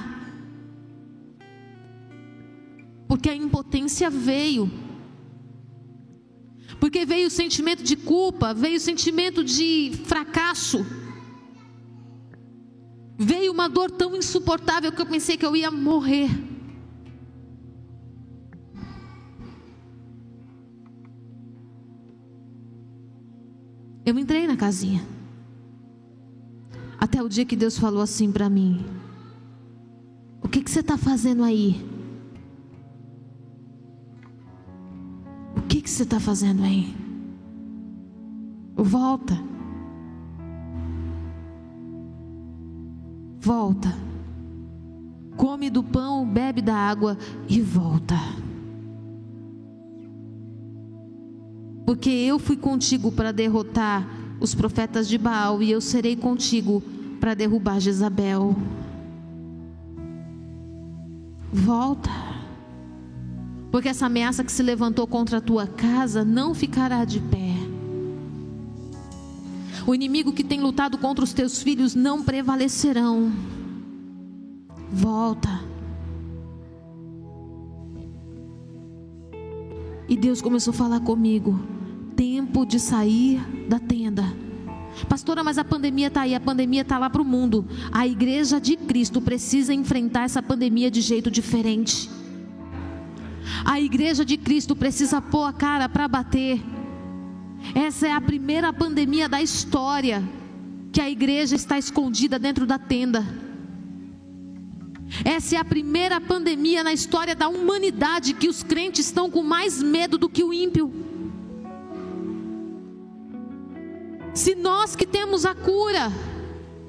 Porque 3.06 3.28
a 3.28 3.36
impotência 3.36 4.08
veio. 4.08 4.87
Porque 6.80 7.04
veio 7.04 7.26
o 7.26 7.30
sentimento 7.30 7.82
de 7.82 7.96
culpa, 7.96 8.54
veio 8.54 8.76
o 8.76 8.80
sentimento 8.80 9.42
de 9.42 9.92
fracasso. 10.04 10.86
Veio 13.18 13.52
uma 13.52 13.68
dor 13.68 13.90
tão 13.90 14.14
insuportável 14.14 14.92
que 14.92 15.02
eu 15.02 15.06
pensei 15.06 15.36
que 15.36 15.44
eu 15.44 15.56
ia 15.56 15.70
morrer. 15.70 16.30
Eu 24.06 24.18
entrei 24.18 24.46
na 24.46 24.56
casinha. 24.56 25.04
Até 26.98 27.22
o 27.22 27.28
dia 27.28 27.44
que 27.44 27.56
Deus 27.56 27.76
falou 27.76 28.00
assim 28.00 28.30
para 28.30 28.48
mim: 28.48 28.84
O 30.40 30.48
que, 30.48 30.62
que 30.62 30.70
você 30.70 30.80
está 30.80 30.96
fazendo 30.96 31.42
aí? 31.42 31.97
Você 35.98 36.04
está 36.04 36.20
fazendo 36.20 36.62
aí? 36.62 36.94
Volta. 38.76 39.36
volta. 43.40 43.96
Come 45.36 45.70
do 45.70 45.82
pão, 45.82 46.24
bebe 46.24 46.62
da 46.62 46.76
água 46.76 47.16
e 47.48 47.60
volta. 47.60 48.14
Porque 51.84 52.10
eu 52.10 52.38
fui 52.38 52.56
contigo 52.56 53.10
para 53.10 53.32
derrotar 53.32 54.06
os 54.38 54.54
profetas 54.54 55.08
de 55.08 55.18
Baal 55.18 55.60
e 55.62 55.70
eu 55.70 55.80
serei 55.80 56.14
contigo 56.14 56.80
para 57.18 57.34
derrubar 57.34 57.80
Jezabel. 57.80 58.54
Volta. 61.52 62.27
Porque 63.70 63.88
essa 63.88 64.06
ameaça 64.06 64.42
que 64.42 64.52
se 64.52 64.62
levantou 64.62 65.06
contra 65.06 65.38
a 65.38 65.40
tua 65.40 65.66
casa 65.66 66.24
não 66.24 66.54
ficará 66.54 67.04
de 67.04 67.20
pé. 67.20 67.54
O 69.86 69.94
inimigo 69.94 70.32
que 70.32 70.44
tem 70.44 70.60
lutado 70.60 70.98
contra 70.98 71.24
os 71.24 71.32
teus 71.32 71.62
filhos 71.62 71.94
não 71.94 72.22
prevalecerão. 72.22 73.32
Volta. 74.90 75.48
E 80.08 80.16
Deus 80.16 80.40
começou 80.40 80.72
a 80.72 80.76
falar 80.76 81.00
comigo. 81.00 81.60
Tempo 82.16 82.64
de 82.64 82.80
sair 82.80 83.40
da 83.68 83.78
tenda. 83.78 84.24
Pastora, 85.08 85.44
mas 85.44 85.58
a 85.58 85.64
pandemia 85.64 86.08
está 86.08 86.22
aí, 86.22 86.34
a 86.34 86.40
pandemia 86.40 86.80
está 86.82 86.98
lá 86.98 87.08
para 87.08 87.22
o 87.22 87.24
mundo. 87.24 87.66
A 87.92 88.06
igreja 88.06 88.60
de 88.60 88.76
Cristo 88.76 89.20
precisa 89.20 89.72
enfrentar 89.72 90.24
essa 90.24 90.42
pandemia 90.42 90.90
de 90.90 91.00
jeito 91.00 91.30
diferente. 91.30 92.10
A 93.64 93.80
igreja 93.80 94.24
de 94.24 94.36
Cristo 94.36 94.74
precisa 94.76 95.20
pôr 95.20 95.44
a 95.44 95.52
cara 95.52 95.88
para 95.88 96.08
bater. 96.08 96.60
Essa 97.74 98.08
é 98.08 98.12
a 98.12 98.20
primeira 98.20 98.72
pandemia 98.72 99.28
da 99.28 99.42
história 99.42 100.22
que 100.92 101.00
a 101.00 101.10
igreja 101.10 101.54
está 101.54 101.78
escondida 101.78 102.38
dentro 102.38 102.66
da 102.66 102.78
tenda. 102.78 103.26
Essa 105.24 105.56
é 105.56 105.58
a 105.58 105.64
primeira 105.64 106.20
pandemia 106.20 106.84
na 106.84 106.92
história 106.92 107.34
da 107.34 107.48
humanidade 107.48 108.34
que 108.34 108.48
os 108.48 108.62
crentes 108.62 109.06
estão 109.06 109.30
com 109.30 109.42
mais 109.42 109.82
medo 109.82 110.18
do 110.18 110.28
que 110.28 110.44
o 110.44 110.52
ímpio. 110.52 110.92
Se 114.34 114.54
nós 114.54 114.94
que 114.94 115.06
temos 115.06 115.44
a 115.44 115.54
cura 115.54 116.12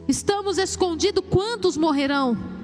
estamos 0.08 0.58
escondidos, 0.58 1.24
quantos 1.30 1.78
morrerão? 1.78 2.59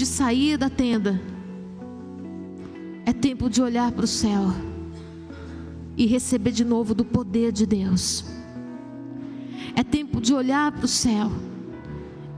De 0.00 0.06
sair 0.06 0.56
da 0.56 0.70
tenda 0.70 1.20
é 3.04 3.12
tempo 3.12 3.50
de 3.50 3.60
olhar 3.60 3.92
para 3.92 4.06
o 4.06 4.08
céu 4.08 4.50
e 5.94 6.06
receber 6.06 6.52
de 6.52 6.64
novo 6.64 6.94
do 6.94 7.04
poder 7.04 7.52
de 7.52 7.66
Deus. 7.66 8.24
É 9.76 9.84
tempo 9.84 10.18
de 10.18 10.32
olhar 10.32 10.72
para 10.72 10.86
o 10.86 10.88
céu 10.88 11.30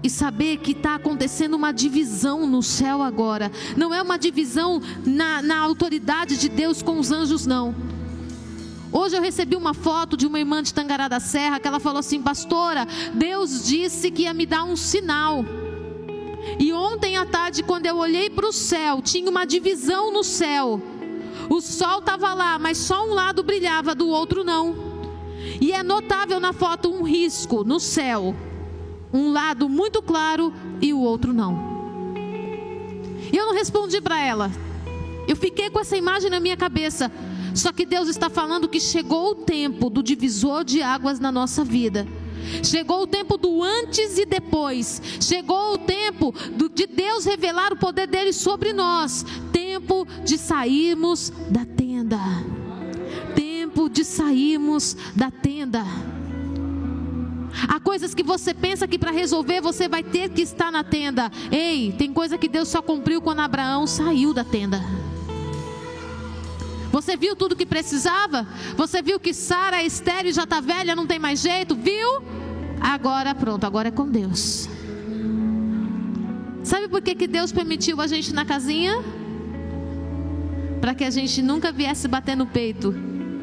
e 0.03 0.11
saber 0.11 0.57
que 0.57 0.73
está 0.73 0.97
acontecendo 0.97 1.55
uma 1.55 1.71
divisão 1.71 2.49
no 2.49 2.65
céu 2.65 3.01
agora. 3.01 3.49
Não 3.77 3.95
é 3.95 4.03
uma 4.03 4.19
divisão 4.19 4.83
na, 5.07 5.41
na 5.41 5.61
autoridade 5.61 6.39
de 6.39 6.49
Deus 6.49 6.83
com 6.83 6.99
os 6.99 7.13
anjos, 7.13 7.47
não. 7.47 7.73
Hoje 8.91 9.17
eu 9.17 9.23
recebi 9.23 9.55
uma 9.55 9.73
foto 9.73 10.17
de 10.17 10.27
uma 10.27 10.41
irmã 10.41 10.65
de 10.65 10.75
Tangará 10.75 11.07
da 11.07 11.21
Serra 11.21 11.61
que 11.61 11.69
ela 11.69 11.79
falou 11.79 12.01
assim: 12.01 12.21
Pastora, 12.21 12.89
Deus 13.15 13.65
disse 13.69 14.11
que 14.11 14.23
ia 14.23 14.35
me 14.35 14.47
dar 14.47 14.65
um 14.65 14.75
sinal. 14.75 15.45
Ontem 17.03 17.17
à 17.17 17.27
tarde, 17.27 17.65
quando 17.65 17.85
eu 17.87 17.97
olhei 17.97 18.31
para 18.31 18.47
o 18.47 18.53
céu, 18.53 19.03
tinha 19.03 19.29
uma 19.29 19.45
divisão 19.45 20.13
no 20.13 20.23
céu. 20.23 20.81
O 21.51 21.61
sol 21.61 21.99
estava 21.99 22.33
lá, 22.33 22.61
mas 22.61 22.79
só 22.79 23.05
um 23.05 23.13
lado 23.13 23.43
brilhava, 23.43 23.93
do 23.93 24.07
outro 24.07 24.45
não. 24.45 24.73
E 25.61 25.73
é 25.73 25.83
notável 25.83 26.39
na 26.39 26.53
foto 26.53 26.89
um 26.89 27.03
risco 27.03 27.65
no 27.65 27.81
céu. 27.81 28.37
Um 29.13 29.33
lado 29.33 29.69
muito 29.69 30.01
claro 30.01 30.55
e 30.81 30.93
o 30.93 31.01
outro 31.01 31.33
não. 31.33 32.15
E 33.33 33.37
eu 33.37 33.47
não 33.47 33.55
respondi 33.55 34.01
para 34.01 34.21
ela. 34.21 34.49
Eu 35.27 35.35
fiquei 35.35 35.71
com 35.71 35.81
essa 35.81 35.97
imagem 35.97 36.31
na 36.31 36.39
minha 36.39 36.57
cabeça. 36.57 37.11
Só 37.53 37.73
que 37.73 37.85
Deus 37.85 38.09
está 38.09 38.31
falando 38.31 38.69
que 38.69 38.79
chegou 38.79 39.33
o 39.33 39.35
tempo 39.35 39.91
do 39.91 40.05
divisor 40.05 40.63
de 40.63 40.81
águas 40.81 41.19
na 41.19 41.33
nossa 41.33 41.65
vida. 41.65 42.07
Chegou 42.63 43.03
o 43.03 43.07
tempo 43.07 43.37
do 43.37 43.63
antes 43.63 44.19
e 44.19 44.25
depois. 44.25 45.01
Chegou 45.21 45.75
o 45.75 45.79
tempo 45.79 46.35
do, 46.53 46.69
de 46.69 46.87
Deus 46.87 47.25
revelar 47.25 47.73
o 47.73 47.77
poder 47.77 48.07
dele 48.07 48.33
sobre 48.33 48.73
nós. 48.73 49.25
Tempo 49.53 50.07
de 50.25 50.39
sairmos 50.39 51.33
da 51.51 51.65
tenda. 51.65 52.19
Tempo 53.35 53.89
de 53.89 54.05
sairmos 54.05 54.97
da 55.15 55.31
tenda. 55.31 55.85
Há 57.69 57.79
coisas 57.79 58.15
que 58.15 58.23
você 58.23 58.55
pensa 58.55 58.89
que 58.89 58.99
para 58.99 59.11
resolver 59.11 59.61
você 59.61 59.89
vai 59.89 60.03
ter 60.03 60.31
que 60.31 60.43
estar 60.43 60.73
na 60.73 60.83
tenda. 60.83 61.31
Ei, 61.51 61.93
tem 61.93 62.13
coisa 62.13 62.39
que 62.39 62.49
Deus 62.49 62.69
só 62.69 62.81
cumpriu 62.81 63.21
quando 63.21 63.41
Abraão 63.41 63.87
saiu 63.87 64.33
da 64.33 64.45
tenda. 64.45 64.81
Você 66.93 67.17
viu 67.17 67.35
tudo 67.35 67.57
que 67.57 67.65
precisava? 67.65 68.47
Você 68.77 69.01
viu 69.01 69.19
que 69.19 69.33
Sara 69.33 69.83
é 69.83 69.87
estéreo 69.87 70.29
e 70.29 70.33
já 70.33 70.45
está 70.45 70.61
velha, 70.61 70.95
não 70.95 71.07
tem 71.07 71.19
mais 71.19 71.41
jeito? 71.41 71.75
Viu? 71.75 72.23
Agora 72.79 73.35
pronto, 73.35 73.65
agora 73.65 73.89
é 73.89 73.91
com 73.91 74.07
Deus. 74.07 74.69
Sabe 76.63 76.89
por 76.89 77.01
que, 77.01 77.15
que 77.15 77.27
Deus 77.27 77.51
permitiu 77.51 77.99
a 78.01 78.07
gente 78.07 78.35
na 78.35 78.45
casinha? 78.45 79.03
Para 80.83 80.95
que 80.95 81.03
a 81.03 81.11
gente 81.11 81.41
nunca 81.41 81.73
viesse 81.73 82.07
bater 82.07 82.37
no 82.37 82.47
peito 82.47 82.95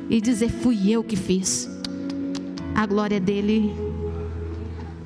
e 0.09 0.21
dizer: 0.21 0.49
fui 0.49 0.91
eu 0.91 1.03
que 1.03 1.15
fiz. 1.15 1.67
A 2.75 2.85
glória 2.85 3.19
dele. 3.19 3.88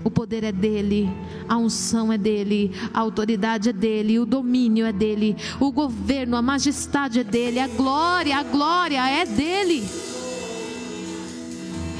O 0.03 0.11
poder 0.11 0.43
é 0.43 0.51
dele, 0.51 1.09
a 1.47 1.57
unção 1.57 2.11
é 2.11 2.17
dele, 2.17 2.71
a 2.93 2.99
autoridade 2.99 3.69
é 3.69 3.73
dele, 3.73 4.19
o 4.19 4.25
domínio 4.25 4.85
é 4.85 4.91
dele, 4.91 5.35
o 5.59 5.71
governo, 5.71 6.35
a 6.35 6.41
majestade 6.41 7.19
é 7.19 7.23
dele, 7.23 7.59
a 7.59 7.67
glória, 7.67 8.37
a 8.37 8.43
glória 8.43 9.09
é 9.09 9.25
dele. 9.25 9.83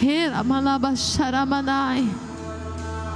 Hera 0.03 0.43